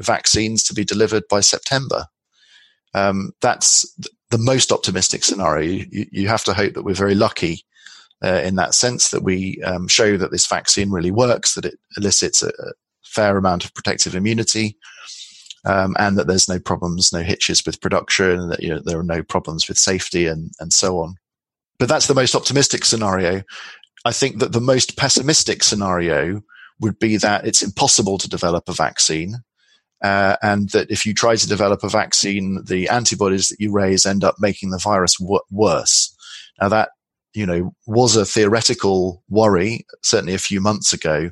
vaccines 0.00 0.64
to 0.64 0.74
be 0.74 0.84
delivered 0.84 1.24
by 1.28 1.40
September. 1.40 2.06
Um, 2.94 3.32
that's 3.42 3.86
the 4.30 4.38
most 4.38 4.72
optimistic 4.72 5.22
scenario. 5.22 5.86
You, 5.90 6.06
you, 6.10 6.28
have 6.28 6.44
to 6.44 6.54
hope 6.54 6.74
that 6.74 6.82
we're 6.82 6.94
very 6.94 7.14
lucky 7.14 7.64
uh, 8.24 8.40
in 8.42 8.56
that 8.56 8.74
sense 8.74 9.10
that 9.10 9.22
we 9.22 9.62
um, 9.62 9.86
show 9.86 10.16
that 10.16 10.30
this 10.30 10.46
vaccine 10.46 10.90
really 10.90 11.10
works, 11.10 11.54
that 11.54 11.66
it 11.66 11.78
elicits 11.96 12.42
a, 12.42 12.48
a 12.48 12.72
fair 13.16 13.36
amount 13.36 13.64
of 13.64 13.74
protective 13.74 14.14
immunity, 14.14 14.76
um, 15.64 15.96
and 15.98 16.16
that 16.16 16.26
there's 16.26 16.48
no 16.48 16.60
problems, 16.60 17.12
no 17.12 17.22
hitches 17.22 17.64
with 17.66 17.80
production, 17.80 18.48
that 18.50 18.62
you 18.62 18.68
know, 18.68 18.80
there 18.84 18.98
are 18.98 19.14
no 19.16 19.22
problems 19.22 19.68
with 19.68 19.78
safety 19.78 20.26
and, 20.26 20.52
and 20.60 20.72
so 20.72 21.00
on. 21.00 21.16
But 21.78 21.88
that's 21.88 22.06
the 22.06 22.14
most 22.14 22.34
optimistic 22.34 22.84
scenario. 22.84 23.42
I 24.04 24.12
think 24.12 24.38
that 24.38 24.52
the 24.52 24.60
most 24.60 24.96
pessimistic 24.96 25.64
scenario 25.64 26.42
would 26.80 26.98
be 26.98 27.16
that 27.16 27.46
it's 27.46 27.62
impossible 27.62 28.18
to 28.18 28.28
develop 28.28 28.68
a 28.68 28.72
vaccine. 28.72 29.36
Uh, 30.02 30.36
and 30.42 30.68
that 30.70 30.90
if 30.90 31.06
you 31.06 31.14
try 31.14 31.36
to 31.36 31.48
develop 31.48 31.82
a 31.82 31.88
vaccine, 31.88 32.62
the 32.64 32.88
antibodies 32.88 33.48
that 33.48 33.58
you 33.58 33.72
raise 33.72 34.04
end 34.06 34.22
up 34.22 34.36
making 34.38 34.70
the 34.70 34.78
virus 34.78 35.16
worse. 35.50 36.14
Now 36.60 36.68
that, 36.68 36.90
you 37.34 37.46
know, 37.46 37.74
was 37.86 38.14
a 38.14 38.26
theoretical 38.26 39.22
worry, 39.28 39.86
certainly 40.02 40.34
a 40.34 40.38
few 40.48 40.60
months 40.60 40.92
ago. 40.92 41.30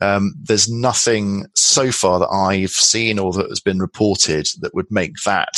Um, 0.00 0.34
there's 0.42 0.70
nothing 0.70 1.46
so 1.54 1.90
far 1.90 2.18
that 2.18 2.28
I've 2.28 2.70
seen 2.70 3.18
or 3.18 3.32
that 3.32 3.48
has 3.48 3.60
been 3.60 3.78
reported 3.78 4.46
that 4.60 4.74
would 4.74 4.90
make 4.90 5.12
that 5.24 5.54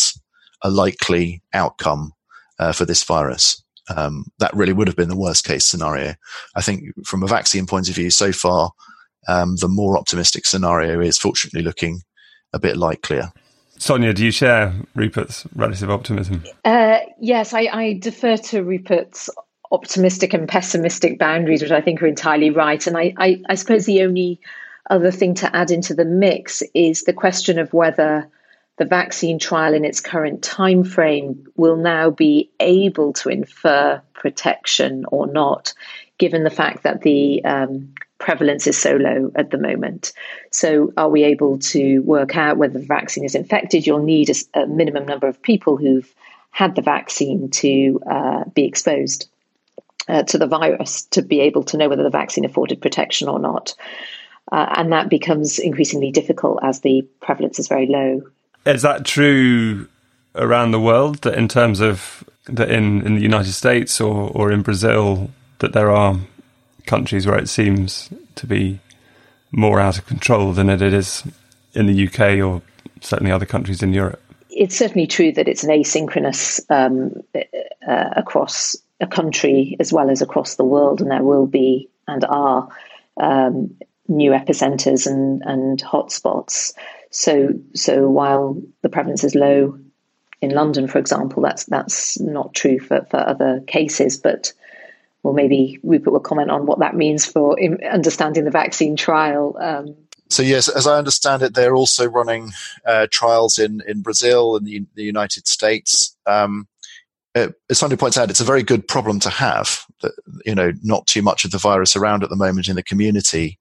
a 0.62 0.70
likely 0.70 1.42
outcome 1.52 2.12
uh, 2.58 2.72
for 2.72 2.84
this 2.84 3.02
virus. 3.02 3.62
Um, 3.94 4.26
that 4.38 4.54
really 4.54 4.72
would 4.72 4.86
have 4.86 4.96
been 4.96 5.08
the 5.08 5.16
worst 5.16 5.44
case 5.44 5.64
scenario. 5.64 6.14
I 6.54 6.60
think 6.60 6.84
from 7.06 7.22
a 7.22 7.26
vaccine 7.26 7.66
point 7.66 7.88
of 7.88 7.94
view, 7.94 8.10
so 8.10 8.32
far, 8.32 8.70
um, 9.28 9.56
the 9.56 9.68
more 9.68 9.98
optimistic 9.98 10.46
scenario 10.46 11.00
is 11.00 11.18
fortunately 11.18 11.62
looking 11.62 12.02
a 12.52 12.58
bit 12.58 12.76
likelier. 12.76 13.32
Sonia, 13.78 14.12
do 14.12 14.24
you 14.24 14.30
share 14.30 14.74
Rupert's 14.94 15.46
relative 15.54 15.90
optimism? 15.90 16.42
Uh, 16.64 16.98
yes, 17.20 17.54
I, 17.54 17.68
I, 17.72 17.92
defer 17.94 18.36
to 18.36 18.64
Rupert's 18.64 19.30
optimistic 19.70 20.34
and 20.34 20.48
pessimistic 20.48 21.18
boundaries, 21.18 21.62
which 21.62 21.70
I 21.70 21.80
think 21.80 22.02
are 22.02 22.06
entirely 22.06 22.50
right. 22.50 22.84
And 22.86 22.96
I, 22.96 23.14
I, 23.16 23.42
I 23.48 23.54
suppose 23.54 23.86
the 23.86 24.02
only 24.02 24.40
other 24.88 25.10
thing 25.10 25.34
to 25.34 25.54
add 25.54 25.70
into 25.70 25.94
the 25.94 26.04
mix 26.04 26.62
is 26.74 27.02
the 27.02 27.12
question 27.12 27.58
of 27.58 27.72
whether 27.72 28.28
the 28.78 28.84
vaccine 28.84 29.38
trial 29.38 29.74
in 29.74 29.84
its 29.84 30.00
current 30.00 30.42
time 30.42 30.84
frame 30.84 31.46
will 31.56 31.76
now 31.76 32.10
be 32.10 32.50
able 32.60 33.12
to 33.12 33.28
infer 33.28 34.00
protection 34.14 35.04
or 35.08 35.26
not, 35.26 35.74
given 36.16 36.44
the 36.44 36.50
fact 36.50 36.84
that 36.84 37.02
the 37.02 37.44
um, 37.44 37.92
prevalence 38.18 38.66
is 38.66 38.78
so 38.78 38.96
low 38.96 39.32
at 39.34 39.50
the 39.50 39.58
moment. 39.58 40.12
So, 40.52 40.92
are 40.96 41.10
we 41.10 41.24
able 41.24 41.58
to 41.58 41.98
work 42.00 42.36
out 42.36 42.56
whether 42.56 42.78
the 42.78 42.86
vaccine 42.86 43.24
is 43.24 43.34
infected? 43.34 43.86
You'll 43.86 44.04
need 44.04 44.30
a, 44.30 44.62
a 44.62 44.66
minimum 44.66 45.06
number 45.06 45.26
of 45.26 45.42
people 45.42 45.76
who've 45.76 46.12
had 46.50 46.74
the 46.74 46.82
vaccine 46.82 47.50
to 47.50 48.00
uh, 48.08 48.44
be 48.54 48.64
exposed 48.64 49.28
uh, 50.08 50.22
to 50.24 50.38
the 50.38 50.46
virus 50.46 51.02
to 51.02 51.22
be 51.22 51.40
able 51.40 51.62
to 51.64 51.76
know 51.76 51.88
whether 51.88 52.02
the 52.02 52.10
vaccine 52.10 52.44
afforded 52.44 52.80
protection 52.80 53.28
or 53.28 53.38
not. 53.38 53.74
Uh, 54.50 54.66
and 54.76 54.92
that 54.92 55.10
becomes 55.10 55.58
increasingly 55.58 56.10
difficult 56.10 56.58
as 56.62 56.80
the 56.80 57.02
prevalence 57.20 57.58
is 57.58 57.68
very 57.68 57.86
low. 57.86 58.22
Is 58.64 58.82
that 58.82 59.04
true 59.04 59.88
around 60.34 60.70
the 60.70 60.80
world? 60.80 61.18
That 61.22 61.34
in 61.34 61.48
terms 61.48 61.80
of 61.80 62.24
that 62.46 62.70
in, 62.70 63.04
in 63.06 63.14
the 63.14 63.20
United 63.20 63.52
States 63.52 64.00
or, 64.00 64.30
or 64.34 64.50
in 64.50 64.62
Brazil, 64.62 65.30
that 65.58 65.74
there 65.74 65.90
are 65.90 66.16
countries 66.86 67.26
where 67.26 67.38
it 67.38 67.48
seems 67.48 68.08
to 68.36 68.46
be 68.46 68.80
more 69.52 69.80
out 69.80 69.98
of 69.98 70.06
control 70.06 70.52
than 70.52 70.70
it 70.70 70.82
is 70.82 71.24
in 71.74 71.86
the 71.86 72.06
UK 72.06 72.42
or 72.42 72.62
certainly 73.00 73.32
other 73.32 73.46
countries 73.46 73.82
in 73.82 73.92
Europe? 73.92 74.22
It's 74.50 74.76
certainly 74.76 75.06
true 75.06 75.32
that 75.32 75.48
it's 75.48 75.62
an 75.62 75.70
asynchronous 75.70 76.60
um, 76.70 77.22
uh, 77.86 78.10
across 78.16 78.76
a 79.00 79.06
country 79.06 79.76
as 79.80 79.92
well 79.92 80.10
as 80.10 80.22
across 80.22 80.56
the 80.56 80.64
world, 80.64 81.00
and 81.00 81.10
there 81.10 81.22
will 81.22 81.46
be 81.46 81.88
and 82.06 82.24
are 82.24 82.68
um, 83.20 83.76
new 84.08 84.32
epicenters 84.32 85.06
and, 85.06 85.42
and 85.44 85.82
hotspots. 85.82 86.72
So, 87.10 87.50
so 87.74 88.08
while 88.08 88.60
the 88.82 88.88
prevalence 88.88 89.24
is 89.24 89.34
low 89.34 89.78
in 90.40 90.50
London, 90.50 90.88
for 90.88 90.98
example, 90.98 91.42
that's 91.42 91.64
that's 91.64 92.18
not 92.20 92.54
true 92.54 92.78
for, 92.78 93.06
for 93.10 93.18
other 93.18 93.60
cases. 93.66 94.16
But 94.16 94.52
well, 95.22 95.34
maybe 95.34 95.78
Rupert 95.82 96.12
will 96.12 96.20
comment 96.20 96.50
on 96.50 96.66
what 96.66 96.78
that 96.80 96.94
means 96.94 97.26
for 97.26 97.56
understanding 97.84 98.44
the 98.44 98.50
vaccine 98.50 98.96
trial. 98.96 99.56
Um, 99.60 99.96
so 100.30 100.42
yes, 100.42 100.68
as 100.68 100.86
I 100.86 100.98
understand 100.98 101.42
it, 101.42 101.54
they're 101.54 101.74
also 101.74 102.08
running 102.08 102.50
uh, 102.84 103.06
trials 103.10 103.58
in 103.58 103.82
in 103.86 104.02
Brazil 104.02 104.56
and 104.56 104.66
the, 104.66 104.86
the 104.94 105.04
United 105.04 105.46
States. 105.46 106.16
Um, 106.26 106.68
uh, 107.38 107.48
as 107.70 107.78
Sonia 107.78 107.96
points 107.96 108.16
out, 108.16 108.30
it's 108.30 108.40
a 108.40 108.44
very 108.44 108.62
good 108.62 108.86
problem 108.86 109.20
to 109.20 109.30
have. 109.30 109.80
That 110.02 110.12
you 110.44 110.54
know, 110.54 110.72
not 110.82 111.06
too 111.06 111.22
much 111.22 111.44
of 111.44 111.50
the 111.50 111.58
virus 111.58 111.96
around 111.96 112.22
at 112.22 112.30
the 112.30 112.36
moment 112.36 112.68
in 112.68 112.76
the 112.76 112.82
community, 112.82 113.58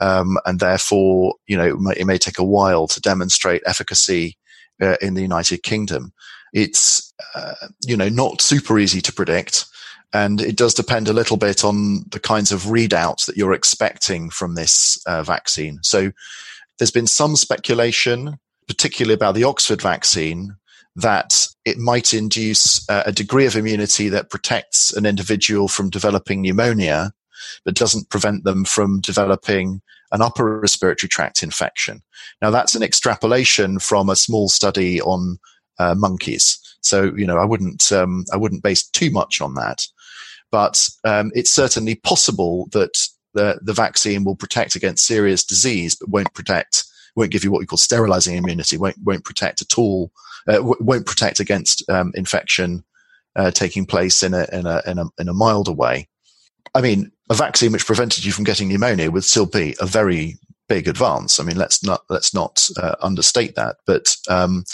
um, 0.00 0.38
and 0.46 0.60
therefore, 0.60 1.34
you 1.46 1.56
know, 1.56 1.66
it 1.66 1.78
may, 1.78 1.94
it 1.96 2.06
may, 2.06 2.18
take 2.18 2.38
a 2.38 2.44
while 2.44 2.86
to 2.88 3.00
demonstrate 3.00 3.62
efficacy 3.66 4.36
uh, 4.80 4.96
in 5.00 5.14
the 5.14 5.22
United 5.22 5.62
Kingdom. 5.62 6.12
It's 6.52 7.12
uh, 7.34 7.54
you 7.86 7.96
know 7.96 8.08
not 8.08 8.40
super 8.40 8.78
easy 8.78 9.00
to 9.02 9.12
predict, 9.12 9.66
and 10.12 10.40
it 10.40 10.56
does 10.56 10.74
depend 10.74 11.08
a 11.08 11.12
little 11.14 11.36
bit 11.36 11.64
on 11.64 12.04
the 12.10 12.20
kinds 12.20 12.52
of 12.52 12.62
readouts 12.62 13.26
that 13.26 13.36
you're 13.36 13.52
expecting 13.52 14.30
from 14.30 14.54
this 14.54 14.98
uh, 15.06 15.22
vaccine. 15.22 15.78
So, 15.82 16.12
there's 16.78 16.90
been 16.90 17.06
some 17.06 17.36
speculation, 17.36 18.38
particularly 18.66 19.14
about 19.14 19.34
the 19.34 19.44
Oxford 19.44 19.82
vaccine, 19.82 20.56
that 20.96 21.46
it 21.64 21.78
might 21.78 22.14
induce 22.14 22.88
uh, 22.88 23.02
a 23.06 23.12
degree 23.12 23.46
of 23.46 23.56
immunity 23.56 24.08
that 24.08 24.30
protects 24.30 24.92
an 24.92 25.06
individual 25.06 25.68
from 25.68 25.90
developing 25.90 26.40
pneumonia, 26.40 27.12
but 27.64 27.74
doesn't 27.74 28.10
prevent 28.10 28.44
them 28.44 28.64
from 28.64 29.00
developing 29.00 29.80
an 30.12 30.22
upper 30.22 30.60
respiratory 30.60 31.08
tract 31.08 31.42
infection. 31.42 32.00
Now, 32.40 32.50
that's 32.50 32.74
an 32.74 32.82
extrapolation 32.82 33.78
from 33.80 34.08
a 34.08 34.16
small 34.16 34.48
study 34.48 35.00
on 35.00 35.38
uh, 35.78 35.94
monkeys. 35.96 36.58
So, 36.80 37.12
you 37.16 37.26
know, 37.26 37.38
I 37.38 37.44
wouldn't, 37.44 37.90
um, 37.90 38.24
I 38.32 38.36
wouldn't 38.36 38.62
base 38.62 38.86
too 38.86 39.10
much 39.10 39.40
on 39.40 39.54
that. 39.54 39.86
But 40.52 40.88
um, 41.04 41.32
it's 41.34 41.50
certainly 41.50 41.96
possible 41.96 42.68
that 42.70 43.08
the, 43.32 43.58
the 43.62 43.72
vaccine 43.72 44.22
will 44.22 44.36
protect 44.36 44.76
against 44.76 45.06
serious 45.06 45.42
disease, 45.42 45.96
but 45.96 46.10
won't 46.10 46.32
protect, 46.34 46.84
won't 47.16 47.32
give 47.32 47.42
you 47.42 47.50
what 47.50 47.58
we 47.58 47.66
call 47.66 47.78
sterilizing 47.78 48.36
immunity, 48.36 48.76
won't, 48.76 48.98
won't 49.02 49.24
protect 49.24 49.62
at 49.62 49.76
all 49.76 50.12
uh, 50.48 50.56
w- 50.56 50.76
won't 50.80 51.06
protect 51.06 51.40
against 51.40 51.88
um, 51.88 52.12
infection 52.14 52.84
uh, 53.36 53.50
taking 53.50 53.86
place 53.86 54.22
in 54.22 54.34
a, 54.34 54.46
in 54.52 54.66
a 54.66 54.82
in 54.86 54.98
a 54.98 55.04
in 55.18 55.28
a 55.28 55.34
milder 55.34 55.72
way. 55.72 56.08
I 56.74 56.80
mean, 56.80 57.10
a 57.30 57.34
vaccine 57.34 57.72
which 57.72 57.86
prevented 57.86 58.24
you 58.24 58.32
from 58.32 58.44
getting 58.44 58.68
pneumonia 58.68 59.10
would 59.10 59.24
still 59.24 59.46
be 59.46 59.74
a 59.80 59.86
very 59.86 60.36
big 60.68 60.88
advance. 60.88 61.38
I 61.38 61.44
mean, 61.44 61.56
let's 61.56 61.82
not 61.82 62.02
let's 62.08 62.34
not 62.34 62.68
uh, 62.80 62.96
understate 63.00 63.54
that, 63.56 63.76
but 63.86 64.16
um, 64.28 64.64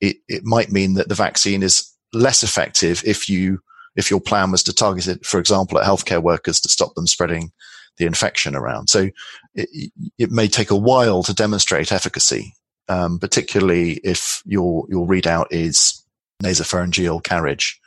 it 0.00 0.16
it 0.28 0.44
might 0.44 0.72
mean 0.72 0.94
that 0.94 1.08
the 1.08 1.14
vaccine 1.14 1.62
is 1.62 1.88
less 2.12 2.42
effective 2.42 3.02
if 3.04 3.28
you 3.28 3.60
if 3.96 4.10
your 4.10 4.20
plan 4.20 4.50
was 4.50 4.62
to 4.64 4.72
target 4.72 5.08
it, 5.08 5.26
for 5.26 5.38
example, 5.38 5.78
at 5.78 5.86
healthcare 5.86 6.22
workers 6.22 6.60
to 6.60 6.68
stop 6.68 6.94
them 6.94 7.06
spreading 7.06 7.52
the 7.96 8.06
infection 8.06 8.54
around. 8.54 8.88
So 8.88 9.10
it, 9.54 9.92
it 10.16 10.30
may 10.30 10.48
take 10.48 10.70
a 10.70 10.76
while 10.76 11.22
to 11.24 11.34
demonstrate 11.34 11.92
efficacy 11.92 12.54
um, 12.90 13.18
particularly 13.18 13.92
if 14.04 14.42
your 14.44 14.84
your 14.90 15.06
readout 15.06 15.46
is 15.50 16.04
nasopharyngeal 16.42 17.22
carriage. 17.22 17.80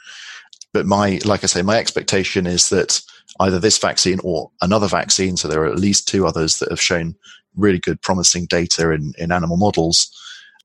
But 0.74 0.88
my, 0.88 1.20
like 1.24 1.44
I 1.44 1.48
say, 1.48 1.62
my 1.62 1.78
expectation 1.78 2.48
is 2.48 2.70
that 2.70 3.02
either 3.39 3.60
this 3.60 3.78
vaccine 3.78 4.20
or 4.24 4.50
another 4.62 4.88
vaccine, 4.88 5.38
so 5.38 5.48
there 5.48 5.62
are 5.62 5.72
at 5.72 5.78
least 5.78 6.08
two 6.08 6.26
others 6.26 6.58
that 6.58 6.70
have 6.70 6.82
shown 6.82 7.16
really 7.56 7.78
good, 7.78 8.02
promising 8.02 8.48
data 8.48 8.89
in, 8.92 9.13
in 9.20 9.32
animal 9.32 9.58
models, 9.58 10.10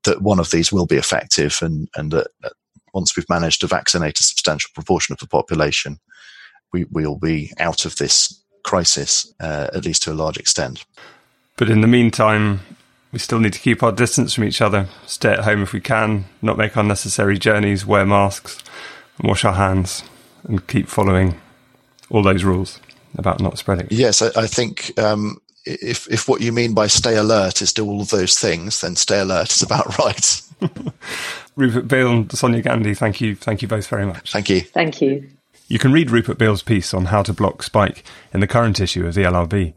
that 0.05 0.23
one 0.23 0.39
of 0.39 0.49
these 0.49 0.71
will 0.71 0.87
be 0.87 0.95
effective, 0.95 1.59
and 1.61 1.89
and 1.95 2.11
that 2.11 2.27
once 2.93 3.15
we've 3.15 3.29
managed 3.29 3.61
to 3.61 3.67
vaccinate 3.67 4.19
a 4.19 4.23
substantial 4.23 4.71
proportion 4.73 5.13
of 5.13 5.19
the 5.19 5.27
population, 5.27 5.99
we 6.71 6.85
will 6.85 7.17
be 7.17 7.51
out 7.59 7.85
of 7.85 7.97
this 7.97 8.41
crisis, 8.63 9.31
uh, 9.41 9.67
at 9.73 9.85
least 9.85 10.03
to 10.03 10.11
a 10.11 10.13
large 10.13 10.37
extent. 10.37 10.85
But 11.57 11.69
in 11.69 11.81
the 11.81 11.87
meantime, 11.87 12.61
we 13.11 13.19
still 13.19 13.39
need 13.39 13.53
to 13.53 13.59
keep 13.59 13.81
our 13.81 13.91
distance 13.91 14.33
from 14.33 14.43
each 14.43 14.61
other, 14.61 14.87
stay 15.05 15.31
at 15.31 15.39
home 15.39 15.63
if 15.63 15.73
we 15.73 15.81
can, 15.81 16.25
not 16.41 16.57
make 16.57 16.75
unnecessary 16.75 17.37
journeys, 17.37 17.85
wear 17.85 18.05
masks, 18.05 18.63
and 19.17 19.27
wash 19.27 19.43
our 19.43 19.53
hands, 19.53 20.03
and 20.43 20.65
keep 20.67 20.87
following 20.87 21.39
all 22.09 22.21
those 22.21 22.43
rules 22.43 22.79
about 23.17 23.39
not 23.39 23.57
spreading. 23.57 23.87
Yes, 23.89 24.21
I, 24.21 24.27
I 24.35 24.47
think 24.47 24.97
um, 24.99 25.41
if 25.65 26.07
if 26.11 26.27
what 26.27 26.41
you 26.41 26.51
mean 26.51 26.73
by 26.73 26.87
stay 26.87 27.15
alert 27.15 27.61
is 27.61 27.73
do 27.73 27.85
all 27.85 28.01
of 28.01 28.09
those 28.09 28.37
things, 28.37 28.81
then 28.81 28.95
stay 28.95 29.19
alert 29.19 29.51
is 29.51 29.61
about 29.61 29.97
right. 29.99 30.41
Rupert 31.55 31.87
Beale 31.87 32.11
and 32.11 32.31
Sonia 32.31 32.61
Gandhi, 32.61 32.93
thank 32.93 33.21
you, 33.21 33.35
thank 33.35 33.61
you 33.61 33.67
both 33.67 33.87
very 33.87 34.05
much. 34.05 34.31
Thank 34.31 34.49
you. 34.49 34.61
Thank 34.61 35.01
you. 35.01 35.29
You 35.67 35.79
can 35.79 35.91
read 35.91 36.09
Rupert 36.09 36.37
Beale's 36.37 36.63
piece 36.63 36.93
on 36.93 37.05
how 37.05 37.21
to 37.23 37.33
block 37.33 37.63
spike 37.63 38.03
in 38.33 38.39
the 38.39 38.47
current 38.47 38.79
issue 38.79 39.05
of 39.05 39.13
the 39.13 39.23
LRB, 39.23 39.73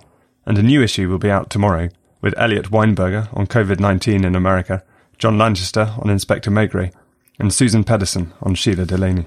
and 0.46 0.58
a 0.58 0.62
new 0.62 0.82
issue 0.82 1.08
will 1.08 1.18
be 1.18 1.30
out 1.30 1.50
tomorrow 1.50 1.88
with 2.22 2.38
Eliot 2.38 2.70
Weinberger 2.70 3.28
on 3.36 3.46
COVID 3.46 3.80
19 3.80 4.24
in 4.24 4.34
America, 4.34 4.82
John 5.18 5.36
Lanchester 5.36 5.92
on 5.98 6.08
Inspector 6.08 6.50
Maigret, 6.50 6.94
and 7.38 7.52
Susan 7.52 7.84
Pedersen 7.84 8.32
on 8.40 8.54
Shelagh 8.54 8.86
Delaney. 8.86 9.26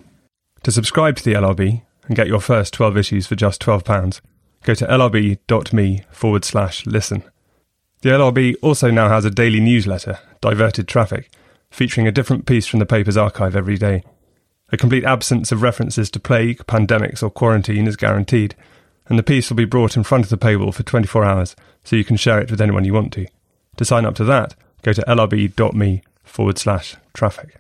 To 0.64 0.72
subscribe 0.72 1.18
to 1.18 1.24
the 1.24 1.34
LRB 1.34 1.84
and 2.08 2.16
get 2.16 2.28
your 2.28 2.42
first 2.42 2.74
12 2.74 2.98
issues 2.98 3.28
for 3.28 3.36
just 3.36 3.62
£12, 3.62 4.22
go 4.64 4.74
to 4.74 4.88
lrb.me 4.88 6.02
forward 6.10 6.46
slash 6.46 6.86
listen. 6.88 7.24
The 8.02 8.10
LRB 8.10 8.56
also 8.62 8.90
now 8.90 9.10
has 9.10 9.26
a 9.26 9.32
daily 9.32 9.60
newsletter, 9.60 10.20
Diverted 10.42 10.88
Traffic, 10.88 11.32
featuring 11.70 12.08
a 12.08 12.12
different 12.12 12.46
piece 12.46 12.68
from 12.68 12.80
the 12.80 12.86
paper's 12.86 13.18
archive 13.18 13.56
every 13.56 13.78
day. 13.78 14.04
A 14.72 14.78
complete 14.78 15.04
absence 15.04 15.52
of 15.52 15.62
references 15.62 16.10
to 16.12 16.20
plague, 16.20 16.66
pandemics, 16.68 17.22
or 17.22 17.30
quarantine 17.30 17.88
is 17.88 17.96
guaranteed, 17.96 18.56
and 19.08 19.20
the 19.20 19.24
piece 19.24 19.50
will 19.50 19.58
be 19.58 19.66
brought 19.66 19.96
in 19.96 20.04
front 20.04 20.24
of 20.24 20.30
the 20.30 20.38
paywall 20.38 20.74
for 20.74 20.84
24 20.84 21.26
hours 21.26 21.56
so 21.84 21.96
you 21.96 22.06
can 22.06 22.18
share 22.18 22.40
it 22.40 22.52
with 22.52 22.62
anyone 22.62 22.86
you 22.86 22.94
want 22.94 23.14
to. 23.14 23.28
To 23.78 23.86
sign 23.86 24.06
up 24.06 24.16
to 24.16 24.24
that, 24.26 24.56
go 24.82 24.94
to 24.94 25.02
lrb.me 25.08 26.02
forward 26.24 26.58
slash 26.58 26.96
traffic. 27.14 27.58